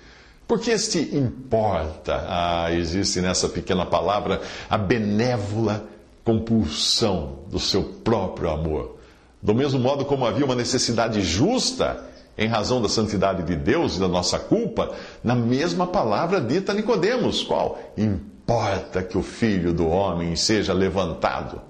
Porque 0.46 0.70
este 0.70 1.16
importa? 1.16 2.24
Ah, 2.28 2.72
existe 2.72 3.20
nessa 3.20 3.48
pequena 3.48 3.84
palavra 3.84 4.40
a 4.70 4.78
benévola 4.78 5.84
compulsão 6.22 7.40
do 7.50 7.58
seu 7.58 7.82
próprio 7.82 8.50
amor. 8.50 9.01
Do 9.42 9.54
mesmo 9.54 9.80
modo 9.80 10.04
como 10.04 10.24
havia 10.24 10.44
uma 10.44 10.54
necessidade 10.54 11.20
justa 11.20 12.04
em 12.38 12.46
razão 12.46 12.80
da 12.80 12.88
santidade 12.88 13.42
de 13.42 13.56
Deus 13.56 13.96
e 13.96 14.00
da 14.00 14.08
nossa 14.08 14.38
culpa, 14.38 14.94
na 15.22 15.34
mesma 15.34 15.86
palavra 15.86 16.40
dita 16.40 16.72
a 16.72 16.74
Nicodemos, 16.74 17.42
qual 17.42 17.78
importa 17.96 19.02
que 19.02 19.18
o 19.18 19.22
filho 19.22 19.72
do 19.72 19.86
homem 19.86 20.34
seja 20.36 20.72
levantado, 20.72 21.60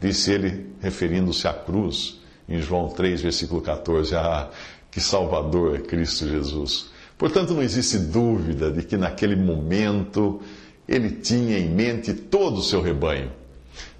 disse 0.00 0.32
ele 0.32 0.74
referindo-se 0.80 1.46
à 1.46 1.52
cruz, 1.52 2.20
em 2.48 2.60
João 2.60 2.88
3, 2.88 3.22
versículo 3.22 3.62
14, 3.62 4.14
ah, 4.16 4.50
que 4.90 5.00
Salvador 5.00 5.76
é 5.76 5.78
Cristo 5.78 6.28
Jesus. 6.28 6.90
Portanto, 7.16 7.54
não 7.54 7.62
existe 7.62 7.98
dúvida 7.98 8.70
de 8.70 8.82
que 8.82 8.96
naquele 8.96 9.36
momento 9.36 10.40
ele 10.88 11.10
tinha 11.12 11.58
em 11.58 11.70
mente 11.70 12.12
todo 12.12 12.58
o 12.58 12.62
seu 12.62 12.82
rebanho. 12.82 13.30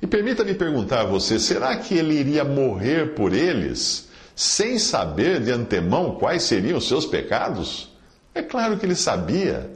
E 0.03 0.07
permita-me 0.07 0.53
perguntar 0.53 1.03
a 1.03 1.05
você: 1.05 1.39
será 1.39 1.77
que 1.77 1.95
ele 1.95 2.15
iria 2.15 2.45
morrer 2.45 3.15
por 3.15 3.33
eles 3.33 4.09
sem 4.35 4.79
saber 4.79 5.41
de 5.41 5.53
antemão 5.53 6.17
quais 6.17 6.43
seriam 6.43 6.79
os 6.79 6.89
seus 6.89 7.07
pecados? 7.07 7.89
É 8.35 8.43
claro 8.43 8.77
que 8.77 8.85
ele 8.85 8.97
sabia. 8.97 9.71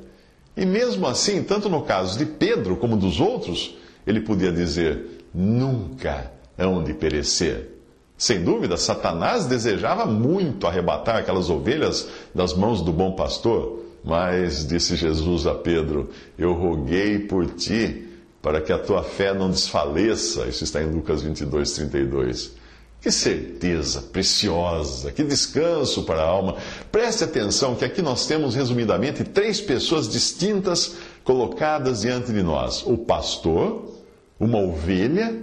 E 0.57 0.67
mesmo 0.67 1.07
assim, 1.07 1.43
tanto 1.45 1.69
no 1.69 1.83
caso 1.83 2.19
de 2.19 2.27
Pedro 2.27 2.77
como 2.77 2.97
dos 2.97 3.21
outros, 3.21 3.77
ele 4.05 4.21
podia 4.21 4.51
dizer: 4.51 5.29
nunca 5.33 6.33
hão 6.59 6.83
de 6.83 6.93
perecer. 6.93 7.75
Sem 8.19 8.43
dúvida, 8.43 8.79
Satanás 8.79 9.45
desejava 9.45 10.07
muito 10.07 10.67
arrebatar 10.67 11.17
aquelas 11.17 11.51
ovelhas 11.51 12.09
das 12.35 12.55
mãos 12.55 12.81
do 12.81 12.91
bom 12.91 13.13
pastor, 13.13 13.85
mas 14.03 14.67
disse 14.67 14.97
Jesus 14.97 15.47
a 15.47 15.55
Pedro: 15.55 16.11
Eu 16.37 16.53
roguei 16.55 17.21
por 17.21 17.47
ti 17.47 18.07
para 18.47 18.61
que 18.61 18.73
a 18.73 18.79
tua 18.79 19.03
fé 19.03 19.35
não 19.35 19.51
desfaleça. 19.51 20.47
Isso 20.47 20.63
está 20.63 20.81
em 20.81 20.87
Lucas 20.87 21.21
22, 21.21 21.73
32. 21.73 22.53
Que 23.01 23.11
certeza 23.11 24.01
preciosa, 24.01 25.11
que 25.11 25.25
descanso 25.25 26.05
para 26.05 26.21
a 26.21 26.27
alma. 26.29 26.55
Preste 26.93 27.25
atenção 27.25 27.75
que 27.75 27.85
aqui 27.85 28.01
nós 28.01 28.29
temos 28.29 28.55
resumidamente 28.55 29.25
três 29.25 29.61
pessoas 29.61 30.09
distintas 30.09 30.95
colocadas 31.25 32.03
diante 32.03 32.33
de 32.33 32.41
nós: 32.41 32.85
o 32.87 32.97
pastor, 32.97 33.93
uma 34.39 34.61
ovelha 34.61 35.35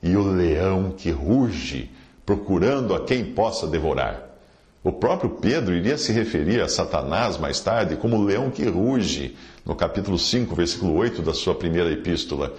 e 0.00 0.16
o 0.16 0.22
leão 0.22 0.94
que 0.96 1.10
ruge 1.10 1.90
procurando 2.24 2.94
a 2.94 3.04
quem 3.04 3.34
possa 3.34 3.66
devorar. 3.66 4.23
O 4.84 4.92
próprio 4.92 5.30
Pedro 5.30 5.74
iria 5.74 5.96
se 5.96 6.12
referir 6.12 6.60
a 6.60 6.68
Satanás 6.68 7.38
mais 7.38 7.58
tarde 7.58 7.96
como 7.96 8.22
leão 8.22 8.50
que 8.50 8.68
ruge, 8.68 9.34
no 9.64 9.74
capítulo 9.74 10.18
5, 10.18 10.54
versículo 10.54 10.94
8 10.96 11.22
da 11.22 11.32
sua 11.32 11.54
primeira 11.54 11.90
epístola. 11.90 12.52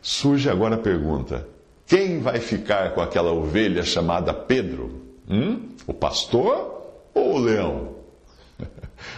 Surge 0.00 0.48
agora 0.48 0.76
a 0.76 0.78
pergunta: 0.78 1.44
quem 1.84 2.20
vai 2.20 2.38
ficar 2.38 2.94
com 2.94 3.00
aquela 3.00 3.32
ovelha 3.32 3.82
chamada 3.82 4.32
Pedro? 4.32 5.02
Hum? 5.28 5.70
O 5.88 5.92
pastor 5.92 6.84
ou 7.12 7.34
o 7.34 7.38
leão? 7.38 7.96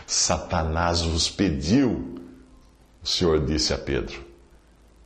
Satanás 0.06 1.02
vos 1.02 1.28
pediu, 1.28 2.18
o 3.02 3.06
Senhor 3.06 3.44
disse 3.44 3.74
a 3.74 3.78
Pedro. 3.78 4.26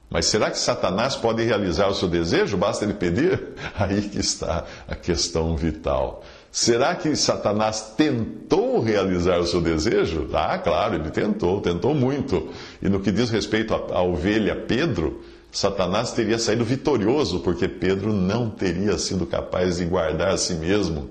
Mas 0.09 0.27
será 0.27 0.49
que 0.49 0.59
Satanás 0.59 1.17
pode 1.17 1.43
realizar 1.43 1.89
o 1.89 1.95
seu 1.95 2.07
desejo? 2.07 2.57
Basta 2.57 2.85
ele 2.85 2.95
pedir? 2.95 3.49
Aí 3.75 4.03
que 4.03 4.21
está 4.21 4.65
a 4.87 4.95
questão 4.95 5.57
vital. 5.57 6.23
Será 6.55 6.95
que 6.95 7.17
Satanás 7.17 7.95
tentou 7.97 8.79
realizar 8.79 9.39
o 9.41 9.47
seu 9.47 9.63
desejo? 9.63 10.29
Ah, 10.35 10.59
claro, 10.59 10.97
ele 10.97 11.11
tentou, 11.11 11.63
tentou 11.63 11.95
muito. 11.95 12.51
E 12.83 12.91
no 12.91 13.01
que 13.01 13.11
diz 13.11 13.31
respeito 13.31 13.73
à, 13.73 13.79
à 13.97 14.03
ovelha 14.03 14.55
Pedro, 14.55 15.23
Satanás 15.51 16.13
teria 16.13 16.39
saído 16.39 16.63
vitorioso, 16.63 17.41
porque 17.41 17.67
Pedro 17.67 18.13
não 18.13 18.51
teria 18.51 18.99
sido 18.99 19.25
capaz 19.25 19.79
de 19.79 19.87
guardar 19.87 20.35
a 20.35 20.37
si 20.37 20.53
mesmo, 20.53 21.11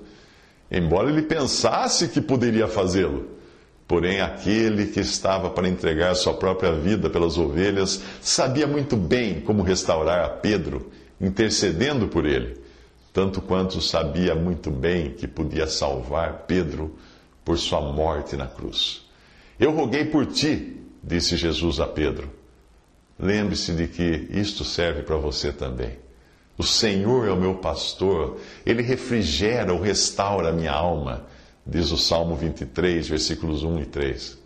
embora 0.70 1.10
ele 1.10 1.24
pensasse 1.24 2.08
que 2.10 2.22
poderia 2.22 2.68
fazê-lo. 2.68 3.26
Porém, 3.88 4.22
aquele 4.22 4.86
que 4.86 5.00
estava 5.00 5.50
para 5.50 5.68
entregar 5.68 6.16
sua 6.16 6.36
própria 6.36 6.72
vida 6.72 7.10
pelas 7.10 7.36
ovelhas 7.40 8.00
sabia 8.22 8.68
muito 8.68 8.96
bem 8.96 9.42
como 9.42 9.64
restaurar 9.64 10.24
a 10.24 10.30
Pedro, 10.30 10.92
intercedendo 11.20 12.08
por 12.08 12.28
ele, 12.28 12.58
tanto 13.14 13.42
quanto 13.42 13.82
sabia 13.82 14.36
muito 14.36 14.72
bem 14.72 15.12
que 15.12 15.28
podia 15.28 15.68
salvar 15.68 16.46
Pedro 16.48 16.96
por 17.44 17.58
sua 17.58 17.82
morte 17.82 18.36
na 18.36 18.48
cruz. 18.48 19.06
Eu 19.60 19.72
roguei 19.72 20.06
por 20.06 20.26
ti, 20.26 20.78
disse 21.04 21.36
Jesus 21.36 21.80
a 21.80 21.88
Pedro. 21.88 22.30
Lembre-se 23.20 23.74
de 23.74 23.88
que 23.88 24.28
isto 24.32 24.64
serve 24.64 25.04
para 25.04 25.18
você 25.18 25.52
também. 25.52 26.00
O 26.58 26.64
Senhor 26.64 27.28
é 27.28 27.32
o 27.32 27.38
meu 27.38 27.56
pastor, 27.56 28.38
ele 28.66 28.82
refrigera 28.82 29.74
ou 29.74 29.80
restaura 29.80 30.50
a 30.50 30.54
minha 30.54 30.72
alma 30.72 31.26
diz 31.66 31.92
o 31.92 31.98
Salmo 31.98 32.36
23, 32.36 33.08
versículos 33.08 33.64
1 33.64 33.80
e 33.80 33.86
3. 33.86 34.41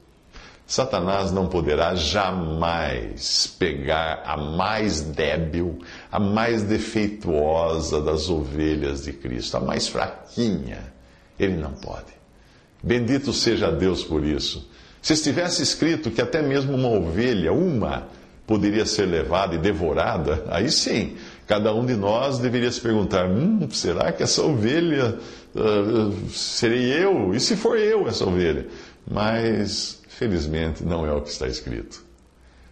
Satanás 0.68 1.32
não 1.32 1.48
poderá 1.48 1.94
jamais 1.94 3.48
pegar 3.60 4.24
a 4.26 4.36
mais 4.36 5.02
débil, 5.02 5.80
a 6.12 6.20
mais 6.20 6.64
defeituosa 6.64 8.02
das 8.02 8.30
ovelhas 8.30 9.04
de 9.04 9.14
Cristo, 9.14 9.58
a 9.58 9.60
mais 9.60 9.88
fraquinha. 9.88 10.94
Ele 11.40 11.58
não 11.58 11.72
pode. 11.72 12.16
Bendito 12.82 13.32
seja 13.32 13.72
Deus 13.72 14.04
por 14.04 14.26
isso. 14.26 14.68
Se 15.02 15.14
estivesse 15.14 15.62
escrito 15.62 16.10
que 16.10 16.22
até 16.22 16.42
mesmo 16.42 16.74
uma 16.74 16.90
ovelha, 16.90 17.54
uma, 17.54 18.08
poderia 18.48 18.86
ser 18.88 19.06
levada 19.06 19.54
e 19.54 19.60
devorada, 19.60 20.44
aí 20.48 20.72
sim, 20.72 21.16
cada 21.48 21.74
um 21.74 21.86
de 21.86 21.96
nós 21.96 22.40
deveria 22.40 22.72
se 22.72 22.82
perguntar: 22.82 23.30
hum, 23.30 23.68
será 23.72 24.12
que 24.12 24.24
essa 24.24 24.42
ovelha 24.42 25.18
uh, 25.56 26.30
serei 26.30 26.92
eu? 26.92 27.36
E 27.36 27.40
se 27.40 27.56
for 27.56 27.78
eu 27.78 28.08
essa 28.08 28.26
ovelha? 28.26 28.68
Mas, 29.08 30.02
felizmente, 30.08 30.84
não 30.84 31.06
é 31.06 31.12
o 31.14 31.22
que 31.22 31.30
está 31.30 31.48
escrito. 31.48 32.04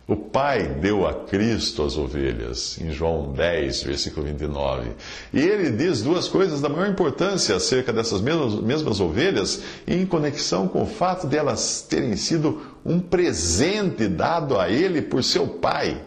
O 0.06 0.18
Pai 0.18 0.68
deu 0.68 1.08
a 1.08 1.14
Cristo 1.14 1.82
as 1.82 1.96
ovelhas, 1.96 2.78
em 2.82 2.92
João 2.92 3.32
10, 3.32 3.84
versículo 3.84 4.26
29. 4.26 4.92
E 5.34 5.40
ele 5.40 5.72
diz 5.72 6.02
duas 6.02 6.28
coisas 6.28 6.60
da 6.60 6.68
maior 6.68 6.90
importância 6.90 7.56
acerca 7.56 7.94
dessas 7.94 8.20
mesmas, 8.20 8.56
mesmas 8.56 9.00
ovelhas, 9.00 9.64
em 9.88 10.06
conexão 10.06 10.68
com 10.68 10.84
o 10.84 10.88
fato 10.88 11.26
de 11.26 11.38
elas 11.38 11.86
terem 11.88 12.18
sido 12.18 12.62
um 12.86 13.00
presente 13.00 14.08
dado 14.10 14.60
a 14.60 14.70
ele 14.70 15.02
por 15.02 15.24
seu 15.24 15.48
Pai. 15.48 16.04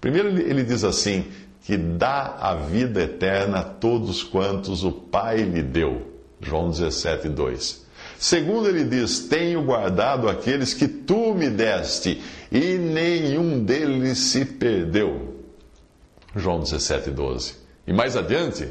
Primeiro, 0.00 0.28
ele 0.28 0.64
diz 0.64 0.82
assim: 0.82 1.26
que 1.62 1.76
dá 1.76 2.36
a 2.40 2.54
vida 2.54 3.02
eterna 3.02 3.58
a 3.58 3.64
todos 3.64 4.24
quantos 4.24 4.82
o 4.82 4.90
Pai 4.90 5.38
lhe 5.38 5.62
deu. 5.62 6.14
João 6.40 6.68
17, 6.70 7.28
2. 7.28 7.85
Segundo, 8.18 8.68
ele 8.68 8.84
diz: 8.84 9.20
Tenho 9.20 9.62
guardado 9.62 10.28
aqueles 10.28 10.72
que 10.72 10.88
tu 10.88 11.34
me 11.34 11.48
deste, 11.48 12.22
e 12.50 12.76
nenhum 12.78 13.62
deles 13.62 14.18
se 14.18 14.44
perdeu. 14.44 15.42
João 16.34 16.60
17, 16.60 17.10
12. 17.10 17.54
E 17.86 17.92
mais 17.92 18.16
adiante, 18.16 18.68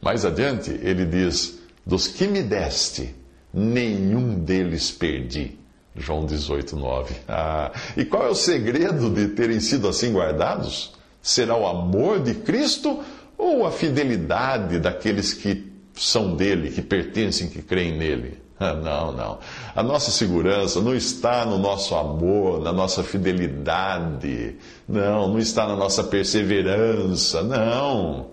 mais 0.00 0.24
adiante, 0.24 0.70
ele 0.82 1.04
diz: 1.04 1.60
Dos 1.86 2.06
que 2.08 2.26
me 2.26 2.42
deste, 2.42 3.14
nenhum 3.52 4.38
deles 4.38 4.90
perdi. 4.90 5.58
João 5.94 6.24
18, 6.24 6.74
9. 6.74 7.14
Ah, 7.28 7.70
e 7.96 8.04
qual 8.04 8.26
é 8.26 8.30
o 8.30 8.34
segredo 8.34 9.10
de 9.10 9.28
terem 9.28 9.60
sido 9.60 9.86
assim 9.88 10.12
guardados? 10.12 10.92
Será 11.20 11.56
o 11.56 11.66
amor 11.66 12.20
de 12.20 12.34
Cristo 12.34 13.02
ou 13.36 13.66
a 13.66 13.70
fidelidade 13.70 14.78
daqueles 14.78 15.34
que 15.34 15.70
são 15.94 16.34
dele, 16.34 16.70
que 16.70 16.80
pertencem, 16.80 17.48
que 17.48 17.60
creem 17.60 17.96
nele? 17.96 18.38
Não, 18.82 19.12
não. 19.12 19.38
A 19.74 19.82
nossa 19.82 20.10
segurança 20.10 20.80
não 20.80 20.94
está 20.94 21.44
no 21.44 21.58
nosso 21.58 21.94
amor, 21.94 22.60
na 22.60 22.72
nossa 22.72 23.02
fidelidade. 23.02 24.56
Não, 24.88 25.28
não 25.28 25.38
está 25.38 25.66
na 25.66 25.74
nossa 25.74 26.04
perseverança. 26.04 27.42
Não. 27.42 28.28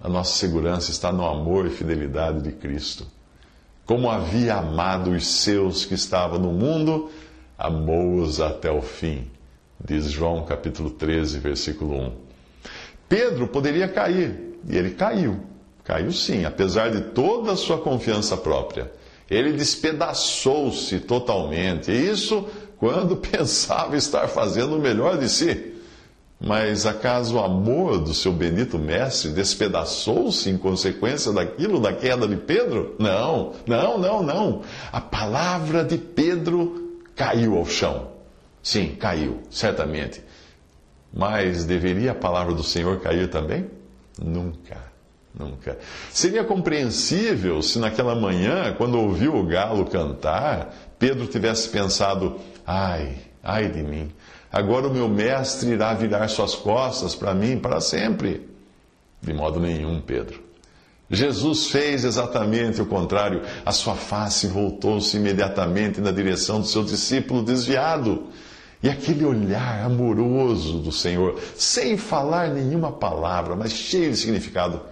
A 0.00 0.08
nossa 0.08 0.36
segurança 0.36 0.90
está 0.90 1.12
no 1.12 1.26
amor 1.26 1.66
e 1.66 1.70
fidelidade 1.70 2.42
de 2.42 2.52
Cristo. 2.52 3.06
Como 3.84 4.10
havia 4.10 4.56
amado 4.56 5.10
os 5.10 5.26
seus 5.26 5.84
que 5.84 5.94
estavam 5.94 6.38
no 6.38 6.52
mundo, 6.52 7.10
amou-os 7.58 8.40
até 8.40 8.70
o 8.70 8.82
fim 8.82 9.28
diz 9.82 10.10
João 10.10 10.44
capítulo 10.44 10.90
13, 10.90 11.38
versículo 11.38 11.94
1. 11.94 12.12
Pedro 13.08 13.48
poderia 13.48 13.88
cair, 13.88 14.58
e 14.68 14.76
ele 14.76 14.90
caiu. 14.90 15.40
Caiu 15.84 16.12
sim, 16.12 16.44
apesar 16.44 16.90
de 16.90 17.00
toda 17.00 17.52
a 17.52 17.56
sua 17.56 17.78
confiança 17.78 18.36
própria. 18.36 18.92
Ele 19.30 19.52
despedaçou-se 19.52 21.00
totalmente. 21.00 21.90
E 21.90 22.10
isso 22.10 22.46
quando 22.78 23.16
pensava 23.18 23.96
estar 23.96 24.28
fazendo 24.28 24.76
o 24.76 24.80
melhor 24.80 25.18
de 25.18 25.28
si. 25.28 25.74
Mas 26.40 26.86
acaso 26.86 27.36
o 27.36 27.42
amor 27.42 27.98
do 27.98 28.14
seu 28.14 28.32
bendito 28.32 28.78
mestre 28.78 29.32
despedaçou-se 29.32 30.48
em 30.48 30.56
consequência 30.56 31.32
daquilo, 31.32 31.80
da 31.80 31.92
queda 31.92 32.28
de 32.28 32.36
Pedro? 32.36 32.94
Não, 32.98 33.54
não, 33.66 33.98
não, 33.98 34.22
não. 34.22 34.62
A 34.92 35.00
palavra 35.00 35.82
de 35.82 35.98
Pedro 35.98 37.00
caiu 37.16 37.56
ao 37.56 37.66
chão. 37.66 38.12
Sim, 38.62 38.94
caiu, 38.94 39.40
certamente. 39.50 40.22
Mas 41.12 41.64
deveria 41.64 42.12
a 42.12 42.14
palavra 42.14 42.54
do 42.54 42.62
Senhor 42.62 43.00
cair 43.00 43.28
também? 43.28 43.68
Nunca, 44.22 44.76
nunca. 45.38 45.78
Seria 46.10 46.44
compreensível 46.44 47.62
se 47.62 47.78
naquela 47.78 48.14
manhã, 48.14 48.74
quando 48.76 48.98
ouviu 48.98 49.36
o 49.36 49.46
galo 49.46 49.86
cantar, 49.86 50.74
Pedro 50.98 51.26
tivesse 51.26 51.68
pensado: 51.68 52.36
ai, 52.66 53.16
ai 53.42 53.68
de 53.68 53.82
mim, 53.82 54.12
agora 54.50 54.88
o 54.88 54.92
meu 54.92 55.08
mestre 55.08 55.70
irá 55.70 55.94
virar 55.94 56.28
suas 56.28 56.54
costas 56.54 57.14
para 57.14 57.34
mim 57.34 57.58
para 57.58 57.80
sempre. 57.80 58.48
De 59.20 59.32
modo 59.32 59.58
nenhum, 59.58 60.00
Pedro. 60.00 60.48
Jesus 61.10 61.68
fez 61.68 62.04
exatamente 62.04 62.82
o 62.82 62.86
contrário. 62.86 63.42
A 63.64 63.72
sua 63.72 63.94
face 63.94 64.46
voltou-se 64.46 65.16
imediatamente 65.16 66.00
na 66.00 66.10
direção 66.10 66.60
do 66.60 66.66
seu 66.66 66.84
discípulo 66.84 67.42
desviado. 67.42 68.26
E 68.82 68.88
aquele 68.88 69.24
olhar 69.24 69.84
amoroso 69.84 70.78
do 70.78 70.92
Senhor, 70.92 71.40
sem 71.56 71.96
falar 71.96 72.50
nenhuma 72.50 72.92
palavra, 72.92 73.56
mas 73.56 73.72
cheio 73.72 74.10
de 74.10 74.16
significado, 74.16 74.82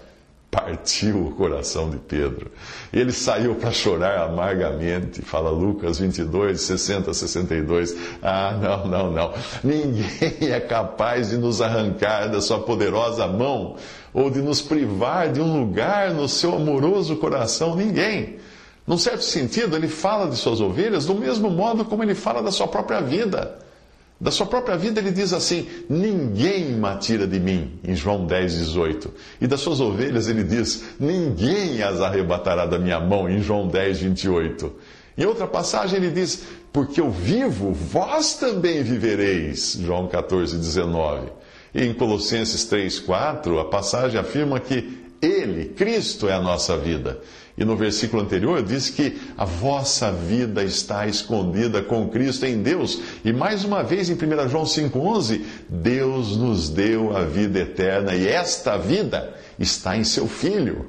partiu 0.57 1.27
o 1.27 1.33
coração 1.33 1.91
de 1.91 1.99
Pedro. 1.99 2.51
Ele 2.91 3.13
saiu 3.13 3.55
para 3.57 3.71
chorar 3.71 4.27
amargamente, 4.27 5.21
fala 5.21 5.51
Lucas 5.51 5.99
22, 5.99 6.59
60, 6.63 7.13
62. 7.13 7.95
Ah, 8.23 8.59
não, 8.59 8.87
não, 8.87 9.13
não. 9.13 9.35
Ninguém 9.63 10.07
é 10.51 10.59
capaz 10.59 11.29
de 11.29 11.37
nos 11.37 11.61
arrancar 11.61 12.31
da 12.31 12.41
sua 12.41 12.59
poderosa 12.61 13.27
mão 13.27 13.77
ou 14.15 14.31
de 14.31 14.41
nos 14.41 14.63
privar 14.63 15.31
de 15.31 15.43
um 15.43 15.61
lugar 15.61 16.15
no 16.15 16.27
seu 16.27 16.55
amoroso 16.55 17.17
coração. 17.17 17.77
Ninguém. 17.77 18.39
Num 18.87 18.97
certo 18.97 19.25
sentido, 19.25 19.77
ele 19.77 19.89
fala 19.89 20.27
de 20.31 20.37
suas 20.37 20.61
ovelhas 20.61 21.05
do 21.05 21.15
mesmo 21.15 21.51
modo 21.51 21.85
como 21.85 22.03
ele 22.03 22.15
fala 22.15 22.43
da 22.43 22.51
sua 22.51 22.67
própria 22.67 23.01
vida. 23.01 23.66
Da 24.19 24.31
sua 24.31 24.47
própria 24.47 24.77
vida, 24.79 24.99
ele 24.99 25.11
diz 25.11 25.33
assim: 25.33 25.69
Ninguém 25.91 26.73
me 26.73 26.97
tira 26.99 27.27
de 27.27 27.39
mim, 27.39 27.79
em 27.85 27.95
João 27.95 28.27
10, 28.27 28.59
18. 28.59 29.13
E 29.41 29.47
das 29.47 29.61
suas 29.61 29.79
ovelhas, 29.79 30.27
ele 30.27 30.43
diz: 30.43 30.85
Ninguém 30.99 31.83
as 31.83 32.01
arrebatará 32.01 32.65
da 32.65 32.79
minha 32.79 32.99
mão, 32.99 33.29
em 33.29 33.41
João 33.41 33.69
10, 33.69 33.99
28. 34.01 34.73
Em 35.19 35.27
outra 35.27 35.47
passagem, 35.47 35.99
ele 35.99 36.11
diz: 36.11 36.45
Porque 36.73 36.99
eu 36.99 37.11
vivo, 37.11 37.73
vós 37.73 38.35
também 38.35 38.83
vivereis, 38.83 39.79
João 39.81 40.09
14, 40.09 40.57
19. 40.57 41.27
E 41.75 41.85
em 41.85 41.93
Colossenses 41.93 42.65
3, 42.65 43.01
4, 43.01 43.61
a 43.61 43.65
passagem 43.67 44.19
afirma 44.19 44.59
que 44.59 45.06
Ele, 45.21 45.67
Cristo, 45.67 46.29
é 46.29 46.33
a 46.33 46.41
nossa 46.41 46.77
vida. 46.77 47.21
E 47.59 47.65
no 47.65 47.75
versículo 47.75 48.23
anterior 48.23 48.63
diz 48.63 48.91
que 48.91 49.19
a 49.37 49.45
vossa 49.45 50.13
vida 50.13 50.63
está 50.63 51.07
escondida 51.07 51.83
com 51.83 52.09
Cristo 52.09 52.45
em 52.45 52.63
Deus. 52.63 53.01
E 53.25 53.33
mais 53.33 53.65
uma 53.65 53.83
vez 53.83 54.11
em 54.11 54.15
1 54.15 54.49
João 54.49 54.65
5,11, 54.65 55.43
Deus 55.69 56.37
nos 56.37 56.69
deu 56.69 57.17
a 57.17 57.25
vida 57.25 57.61
eterna 57.61 58.15
e 58.15 58.29
esta 58.29 58.77
vida 58.77 59.35
está 59.59 59.97
em 59.97 60.05
seu 60.05 60.29
Filho. 60.29 60.87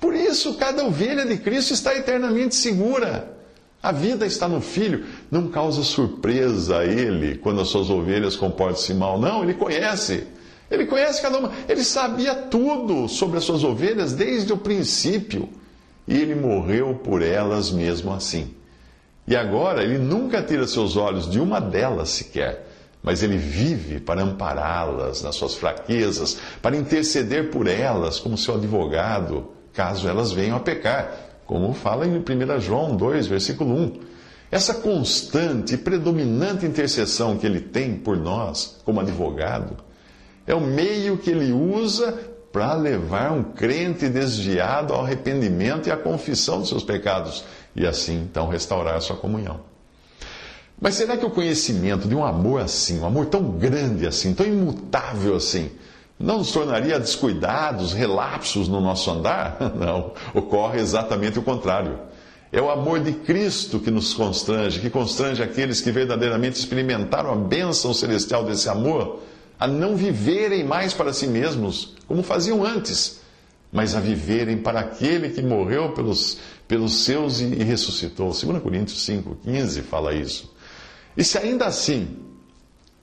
Por 0.00 0.14
isso, 0.14 0.54
cada 0.54 0.84
ovelha 0.84 1.24
de 1.24 1.36
Cristo 1.36 1.72
está 1.72 1.96
eternamente 1.96 2.56
segura. 2.56 3.38
A 3.80 3.92
vida 3.92 4.26
está 4.26 4.48
no 4.48 4.60
Filho. 4.60 5.04
Não 5.30 5.46
causa 5.46 5.84
surpresa 5.84 6.78
a 6.78 6.84
Ele 6.84 7.38
quando 7.38 7.60
as 7.60 7.68
suas 7.68 7.88
ovelhas 7.88 8.34
comportam-se 8.34 8.92
mal. 8.94 9.20
Não, 9.20 9.44
Ele 9.44 9.54
conhece. 9.54 10.26
Ele 10.72 10.86
conhece 10.86 11.20
cada 11.20 11.38
uma. 11.38 11.52
Ele 11.68 11.84
sabia 11.84 12.34
tudo 12.34 13.06
sobre 13.06 13.36
as 13.36 13.44
suas 13.44 13.62
ovelhas 13.62 14.14
desde 14.14 14.52
o 14.54 14.56
princípio 14.56 15.48
e 16.08 16.18
ele 16.18 16.34
morreu 16.34 16.94
por 16.94 17.22
elas 17.22 17.70
mesmo 17.70 18.12
assim. 18.12 18.54
E 19.26 19.36
agora 19.36 19.84
ele 19.84 19.98
nunca 19.98 20.42
tira 20.42 20.66
seus 20.66 20.96
olhos 20.96 21.30
de 21.30 21.38
uma 21.38 21.60
delas 21.60 22.08
sequer, 22.08 22.66
mas 23.02 23.22
ele 23.22 23.36
vive 23.36 24.00
para 24.00 24.22
ampará-las 24.22 25.22
nas 25.22 25.36
suas 25.36 25.54
fraquezas, 25.54 26.38
para 26.60 26.76
interceder 26.76 27.50
por 27.50 27.68
elas 27.68 28.18
como 28.18 28.36
seu 28.36 28.54
advogado, 28.54 29.48
caso 29.72 30.08
elas 30.08 30.32
venham 30.32 30.56
a 30.56 30.60
pecar, 30.60 31.14
como 31.46 31.72
fala 31.72 32.06
em 32.06 32.16
1 32.18 32.60
João 32.60 32.96
2, 32.96 33.26
versículo 33.26 33.74
1. 33.74 34.00
Essa 34.50 34.74
constante 34.74 35.74
e 35.74 35.78
predominante 35.78 36.66
intercessão 36.66 37.38
que 37.38 37.46
ele 37.46 37.60
tem 37.60 37.94
por 37.94 38.16
nós, 38.16 38.80
como 38.84 39.00
advogado, 39.00 39.76
é 40.46 40.54
o 40.54 40.60
meio 40.60 41.16
que 41.18 41.30
ele 41.30 41.52
usa 41.52 42.12
para 42.52 42.74
levar 42.74 43.32
um 43.32 43.42
crente 43.42 44.08
desviado 44.08 44.92
ao 44.92 45.02
arrependimento 45.02 45.88
e 45.88 45.92
à 45.92 45.96
confissão 45.96 46.60
dos 46.60 46.68
seus 46.68 46.84
pecados 46.84 47.44
e 47.74 47.86
assim 47.86 48.22
então 48.22 48.48
restaurar 48.48 48.96
a 48.96 49.00
sua 49.00 49.16
comunhão. 49.16 49.60
Mas 50.80 50.96
será 50.96 51.16
que 51.16 51.24
o 51.24 51.30
conhecimento 51.30 52.08
de 52.08 52.14
um 52.14 52.24
amor 52.24 52.60
assim, 52.60 52.98
um 53.00 53.06
amor 53.06 53.26
tão 53.26 53.52
grande 53.52 54.06
assim, 54.06 54.34
tão 54.34 54.44
imutável 54.44 55.36
assim, 55.36 55.70
não 56.18 56.38
nos 56.38 56.52
tornaria 56.52 56.98
descuidados, 57.00 57.92
relapsos 57.92 58.68
no 58.68 58.80
nosso 58.80 59.10
andar? 59.10 59.56
Não, 59.74 60.12
ocorre 60.32 60.78
exatamente 60.78 61.36
o 61.36 61.42
contrário. 61.42 61.98
É 62.52 62.60
o 62.60 62.70
amor 62.70 63.00
de 63.00 63.12
Cristo 63.12 63.80
que 63.80 63.90
nos 63.90 64.14
constrange, 64.14 64.78
que 64.78 64.88
constrange 64.88 65.42
aqueles 65.42 65.80
que 65.80 65.90
verdadeiramente 65.90 66.58
experimentaram 66.58 67.32
a 67.32 67.34
bênção 67.34 67.92
celestial 67.92 68.44
desse 68.44 68.68
amor, 68.68 69.20
a 69.62 69.66
não 69.68 69.94
viverem 69.94 70.64
mais 70.64 70.92
para 70.92 71.12
si 71.12 71.24
mesmos, 71.24 71.94
como 72.08 72.20
faziam 72.24 72.64
antes, 72.64 73.20
mas 73.70 73.94
a 73.94 74.00
viverem 74.00 74.58
para 74.58 74.80
aquele 74.80 75.30
que 75.30 75.40
morreu 75.40 75.92
pelos, 75.92 76.38
pelos 76.66 77.04
seus 77.04 77.40
e, 77.40 77.44
e 77.44 77.62
ressuscitou. 77.62 78.32
2 78.32 78.60
Coríntios 78.60 79.04
5, 79.04 79.36
15 79.44 79.82
fala 79.82 80.12
isso. 80.12 80.52
E 81.16 81.22
se 81.22 81.38
ainda 81.38 81.66
assim, 81.66 82.08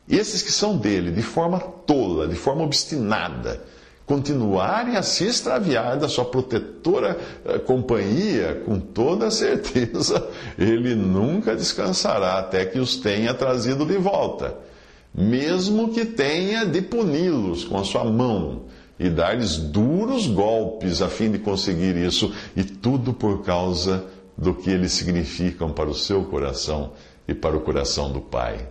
esses 0.06 0.41
que 0.41 0.52
são 0.52 0.76
dele, 0.76 1.12
de 1.12 1.22
forma 1.22 1.62
tola, 1.62 2.28
de 2.28 2.36
forma 2.36 2.62
obstinada, 2.63 3.63
continuarem 4.06 4.98
a 4.98 5.02
se 5.02 5.28
extraviar 5.28 5.95
da 5.95 6.10
sua 6.10 6.26
protetora 6.26 7.17
eh, 7.45 7.58
companhia, 7.60 8.62
com 8.65 8.78
toda 8.78 9.32
certeza, 9.32 10.28
ele 10.60 10.93
nunca 10.93 11.56
descansará 11.56 12.38
até 12.38 12.65
que 12.65 12.80
os 12.80 12.98
tenha 12.98 13.34
trazido 13.34 13.86
de 13.86 13.98
volta, 13.98 14.67
mesmo 15.13 15.89
que 15.89 16.06
tenha 16.06 16.65
de 16.65 16.82
puni-los 16.82 17.63
com 17.63 17.78
a 17.78 17.84
sua 17.84 18.04
mão 18.04 18.63
e 19.00 19.10
dar-lhes 19.10 19.58
duros 19.58 20.28
golpes 20.28 21.02
a 21.02 21.08
fim 21.08 21.32
de 21.32 21.39
conseguir 21.39 21.95
isso, 21.95 22.34
e 22.56 22.63
tudo 22.63 23.13
por 23.13 23.43
causa 23.43 24.06
do 24.38 24.54
que 24.54 24.69
eles 24.69 24.91
significam 24.91 25.72
para 25.72 25.89
o 25.89 25.95
seu 25.95 26.24
coração 26.26 26.91
e 27.28 27.34
para 27.34 27.56
o 27.56 27.62
coração 27.62 28.12
do 28.12 28.19
Pai. 28.19 28.67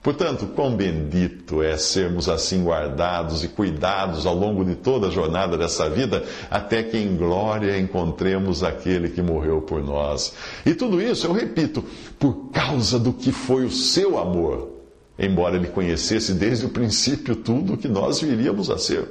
Portanto, 0.00 0.46
quão 0.54 0.76
bendito 0.76 1.60
é 1.60 1.76
sermos 1.76 2.28
assim 2.28 2.62
guardados 2.62 3.42
e 3.42 3.48
cuidados 3.48 4.26
ao 4.26 4.34
longo 4.34 4.64
de 4.64 4.76
toda 4.76 5.08
a 5.08 5.10
jornada 5.10 5.58
dessa 5.58 5.90
vida, 5.90 6.24
até 6.48 6.84
que 6.84 6.96
em 6.96 7.16
glória 7.16 7.78
encontremos 7.78 8.62
aquele 8.62 9.08
que 9.08 9.20
morreu 9.20 9.60
por 9.60 9.82
nós. 9.82 10.32
E 10.64 10.72
tudo 10.72 11.02
isso, 11.02 11.26
eu 11.26 11.32
repito, 11.32 11.84
por 12.16 12.50
causa 12.52 12.96
do 12.96 13.12
que 13.12 13.32
foi 13.32 13.64
o 13.64 13.70
seu 13.70 14.18
amor, 14.18 14.77
embora 15.18 15.56
ele 15.56 15.68
conhecesse 15.68 16.34
desde 16.34 16.66
o 16.66 16.70
princípio 16.70 17.34
tudo 17.36 17.74
o 17.74 17.76
que 17.76 17.88
nós 17.88 18.20
viríamos 18.20 18.70
a 18.70 18.78
ser. 18.78 19.08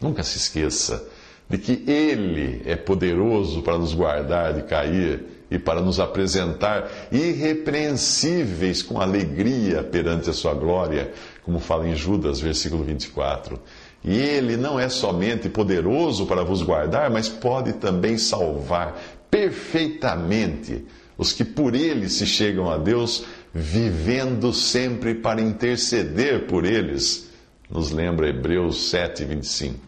Nunca 0.00 0.22
se 0.22 0.36
esqueça 0.36 1.08
de 1.48 1.58
que 1.58 1.84
Ele 1.90 2.62
é 2.64 2.76
poderoso 2.76 3.62
para 3.62 3.78
nos 3.78 3.94
guardar 3.94 4.54
de 4.54 4.62
cair 4.62 5.24
e 5.50 5.58
para 5.58 5.80
nos 5.80 6.00
apresentar 6.00 6.90
irrepreensíveis 7.12 8.82
com 8.82 9.00
alegria 9.00 9.82
perante 9.82 10.30
a 10.30 10.32
sua 10.32 10.54
glória, 10.54 11.12
como 11.44 11.60
fala 11.60 11.86
em 11.88 11.94
Judas, 11.94 12.40
versículo 12.40 12.82
24. 12.82 13.60
E 14.02 14.18
ele 14.18 14.56
não 14.56 14.78
é 14.78 14.88
somente 14.88 15.48
poderoso 15.48 16.26
para 16.26 16.42
vos 16.42 16.60
guardar, 16.62 17.10
mas 17.10 17.28
pode 17.28 17.74
também 17.74 18.18
salvar 18.18 19.00
perfeitamente 19.30 20.84
os 21.16 21.32
que 21.32 21.44
por 21.44 21.74
ele 21.74 22.08
se 22.08 22.26
chegam 22.26 22.68
a 22.70 22.76
Deus, 22.76 23.24
vivendo 23.54 24.52
sempre 24.52 25.14
para 25.14 25.40
interceder 25.40 26.46
por 26.46 26.64
eles. 26.64 27.30
Nos 27.70 27.92
lembra 27.92 28.28
Hebreus 28.28 28.90
7, 28.90 29.24
25. 29.24 29.78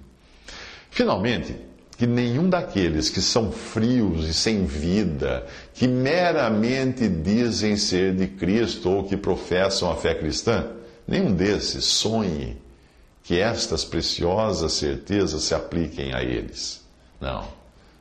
Finalmente, 0.90 1.56
que 1.98 2.06
nenhum 2.06 2.48
daqueles 2.48 3.08
que 3.08 3.20
são 3.20 3.50
frios 3.50 4.28
e 4.28 4.32
sem 4.32 4.64
vida, 4.64 5.46
que 5.74 5.88
meramente 5.88 7.08
dizem 7.08 7.76
ser 7.76 8.14
de 8.14 8.28
Cristo 8.28 8.90
ou 8.90 9.04
que 9.04 9.16
professam 9.16 9.90
a 9.90 9.96
fé 9.96 10.14
cristã, 10.14 10.70
nenhum 11.06 11.32
desses 11.32 11.84
sonhe 11.84 12.58
que 13.24 13.40
estas 13.40 13.84
preciosas 13.84 14.74
certezas 14.74 15.42
se 15.42 15.54
apliquem 15.54 16.14
a 16.14 16.22
eles. 16.22 16.84
Não. 17.20 17.48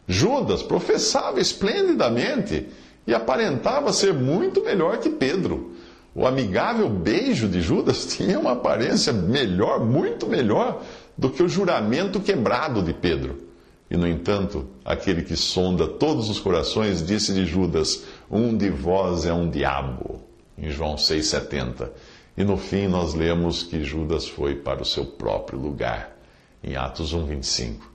Judas 0.08 0.62
professava 0.62 1.39
esplendidamente 1.39 2.67
e 3.07 3.13
aparentava 3.13 3.93
ser 3.93 4.13
muito 4.13 4.63
melhor 4.63 4.97
que 4.97 5.09
Pedro. 5.09 5.73
O 6.13 6.25
amigável 6.25 6.89
beijo 6.89 7.47
de 7.47 7.61
Judas 7.61 8.05
tinha 8.15 8.39
uma 8.39 8.53
aparência 8.53 9.11
melhor, 9.11 9.83
muito 9.83 10.27
melhor, 10.27 10.81
do 11.17 11.29
que 11.29 11.43
o 11.43 11.49
juramento 11.49 12.19
quebrado 12.19 12.81
de 12.81 12.93
Pedro. 12.93 13.43
E, 13.89 13.95
no 13.95 14.07
entanto, 14.07 14.67
aquele 14.83 15.21
que 15.21 15.35
sonda 15.35 15.87
todos 15.87 16.29
os 16.29 16.39
corações 16.39 17.05
disse 17.05 17.33
de 17.33 17.45
Judas: 17.45 18.03
Um 18.29 18.57
de 18.57 18.69
vós 18.69 19.25
é 19.25 19.33
um 19.33 19.49
diabo. 19.49 20.21
Em 20.57 20.69
João 20.69 20.95
6,70. 20.95 21.89
E 22.37 22.43
no 22.43 22.57
fim 22.57 22.87
nós 22.87 23.13
lemos 23.13 23.63
que 23.63 23.83
Judas 23.83 24.27
foi 24.27 24.55
para 24.55 24.81
o 24.81 24.85
seu 24.85 25.05
próprio 25.05 25.59
lugar. 25.59 26.17
Em 26.63 26.75
Atos 26.75 27.13
1,25. 27.13 27.94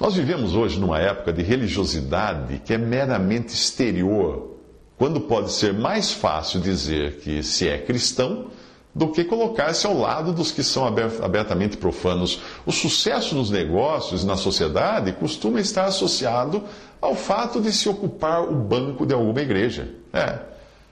Nós 0.00 0.14
vivemos 0.14 0.56
hoje 0.56 0.80
numa 0.80 0.98
época 0.98 1.30
de 1.30 1.42
religiosidade 1.42 2.62
que 2.64 2.72
é 2.72 2.78
meramente 2.78 3.52
exterior, 3.52 4.56
quando 4.96 5.20
pode 5.20 5.52
ser 5.52 5.74
mais 5.74 6.10
fácil 6.10 6.58
dizer 6.58 7.18
que 7.18 7.42
se 7.42 7.68
é 7.68 7.76
cristão 7.76 8.46
do 8.94 9.08
que 9.08 9.24
colocar-se 9.24 9.86
ao 9.86 9.96
lado 9.96 10.32
dos 10.32 10.50
que 10.50 10.62
são 10.62 10.86
abertamente 10.86 11.76
profanos. 11.76 12.40
O 12.64 12.72
sucesso 12.72 13.34
nos 13.34 13.50
negócios 13.50 14.22
e 14.22 14.26
na 14.26 14.36
sociedade 14.36 15.12
costuma 15.12 15.60
estar 15.60 15.84
associado 15.84 16.62
ao 16.98 17.14
fato 17.14 17.60
de 17.60 17.70
se 17.70 17.86
ocupar 17.86 18.42
o 18.42 18.54
banco 18.54 19.04
de 19.04 19.12
alguma 19.12 19.42
igreja. 19.42 19.86
É. 20.14 20.38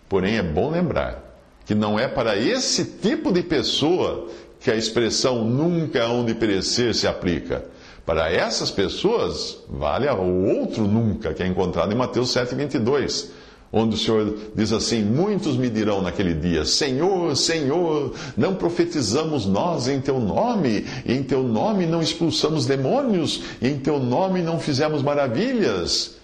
Porém, 0.06 0.36
é 0.36 0.42
bom 0.42 0.70
lembrar 0.70 1.24
que 1.64 1.74
não 1.74 1.98
é 1.98 2.06
para 2.06 2.36
esse 2.36 2.84
tipo 2.84 3.32
de 3.32 3.42
pessoa 3.42 4.28
que 4.60 4.70
a 4.70 4.76
expressão 4.76 5.44
nunca 5.44 6.04
hão 6.04 6.26
de 6.26 6.34
perecer 6.34 6.94
se 6.94 7.06
aplica. 7.06 7.64
Para 8.08 8.32
essas 8.32 8.70
pessoas, 8.70 9.58
vale 9.68 10.08
o 10.08 10.60
outro 10.60 10.84
nunca, 10.84 11.34
que 11.34 11.42
é 11.42 11.46
encontrado 11.46 11.92
em 11.92 11.94
Mateus 11.94 12.34
7,22 12.34 13.28
onde 13.70 13.96
o 13.96 13.98
Senhor 13.98 14.34
diz 14.54 14.72
assim: 14.72 15.02
Muitos 15.02 15.58
me 15.58 15.68
dirão 15.68 16.00
naquele 16.00 16.32
dia: 16.32 16.64
Senhor, 16.64 17.36
Senhor, 17.36 18.14
não 18.34 18.54
profetizamos 18.54 19.44
nós 19.44 19.88
em 19.88 20.00
teu 20.00 20.18
nome, 20.18 20.86
em 21.04 21.22
teu 21.22 21.42
nome 21.42 21.84
não 21.84 22.00
expulsamos 22.00 22.64
demônios, 22.64 23.42
em 23.60 23.78
teu 23.78 24.00
nome 24.00 24.40
não 24.40 24.58
fizemos 24.58 25.02
maravilhas. 25.02 26.16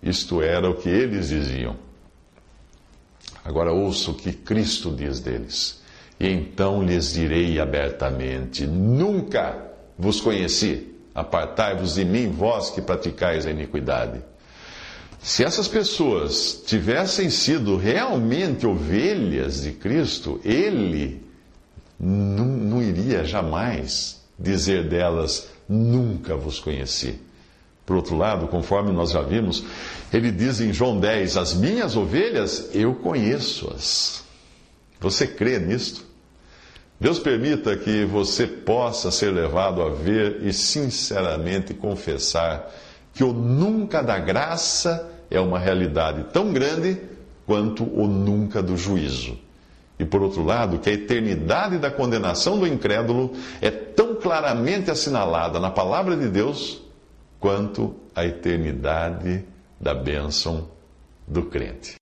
Isto 0.00 0.40
era 0.40 0.70
o 0.70 0.74
que 0.74 0.88
eles 0.88 1.30
diziam. 1.30 1.74
Agora 3.44 3.72
ouça 3.72 4.12
o 4.12 4.14
que 4.14 4.32
Cristo 4.32 4.92
diz 4.92 5.18
deles. 5.18 5.82
E 6.20 6.28
então 6.28 6.84
lhes 6.84 7.14
direi 7.14 7.58
abertamente: 7.58 8.64
Nunca 8.64 9.58
vos 9.98 10.20
conheci. 10.20 10.86
Apartai-vos 11.14 11.94
de 11.94 12.04
mim, 12.04 12.30
vós 12.30 12.70
que 12.70 12.80
praticais 12.80 13.46
a 13.46 13.50
iniquidade. 13.50 14.22
Se 15.22 15.44
essas 15.44 15.68
pessoas 15.68 16.62
tivessem 16.66 17.28
sido 17.28 17.76
realmente 17.76 18.66
ovelhas 18.66 19.62
de 19.62 19.72
Cristo, 19.72 20.40
ele 20.44 21.22
não, 21.98 22.46
não 22.46 22.82
iria 22.82 23.24
jamais 23.24 24.20
dizer 24.38 24.88
delas: 24.88 25.48
Nunca 25.68 26.36
vos 26.36 26.58
conheci. 26.58 27.20
Por 27.84 27.96
outro 27.96 28.16
lado, 28.16 28.46
conforme 28.46 28.92
nós 28.92 29.10
já 29.10 29.20
vimos, 29.20 29.64
ele 30.12 30.30
diz 30.30 30.60
em 30.60 30.72
João 30.72 30.98
10: 30.98 31.36
As 31.36 31.54
minhas 31.54 31.96
ovelhas 31.96 32.70
eu 32.72 32.94
conheço-as. 32.94 34.24
Você 35.00 35.26
crê 35.26 35.58
nisto? 35.58 36.09
Deus 37.00 37.18
permita 37.18 37.74
que 37.78 38.04
você 38.04 38.46
possa 38.46 39.10
ser 39.10 39.30
levado 39.30 39.80
a 39.80 39.88
ver 39.88 40.42
e 40.42 40.52
sinceramente 40.52 41.72
confessar 41.72 42.70
que 43.14 43.24
o 43.24 43.32
nunca 43.32 44.02
da 44.02 44.18
graça 44.18 45.10
é 45.30 45.40
uma 45.40 45.58
realidade 45.58 46.24
tão 46.30 46.52
grande 46.52 47.00
quanto 47.46 47.84
o 47.84 48.06
nunca 48.06 48.62
do 48.62 48.76
juízo. 48.76 49.38
E 49.98 50.04
por 50.04 50.22
outro 50.22 50.44
lado, 50.44 50.78
que 50.78 50.90
a 50.90 50.92
eternidade 50.92 51.78
da 51.78 51.90
condenação 51.90 52.58
do 52.58 52.66
incrédulo 52.66 53.32
é 53.62 53.70
tão 53.70 54.16
claramente 54.16 54.90
assinalada 54.90 55.58
na 55.58 55.70
palavra 55.70 56.14
de 56.16 56.28
Deus 56.28 56.82
quanto 57.38 57.94
a 58.14 58.26
eternidade 58.26 59.42
da 59.80 59.94
bênção 59.94 60.68
do 61.26 61.44
crente. 61.44 61.99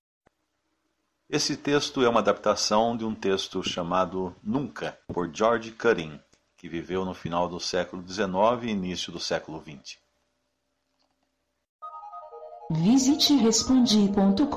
Esse 1.29 1.55
texto 1.55 2.01
é 2.01 2.09
uma 2.09 2.21
adaptação 2.21 2.97
de 2.97 3.05
um 3.05 3.13
texto 3.13 3.61
chamado 3.61 4.35
Nunca, 4.41 4.97
por 5.13 5.29
George 5.31 5.71
Cutting, 5.71 6.19
que 6.57 6.67
viveu 6.67 7.05
no 7.05 7.13
final 7.13 7.47
do 7.47 7.59
século 7.59 8.03
XIX 8.07 8.63
e 8.63 8.69
início 8.69 9.11
do 9.11 9.19
século 9.19 9.61
XX. 9.61 9.99
Visite 12.71 13.35
respondi.com.br. 13.35 14.49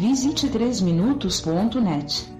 Visite 0.00 0.48
3minutos.net. 0.48 2.37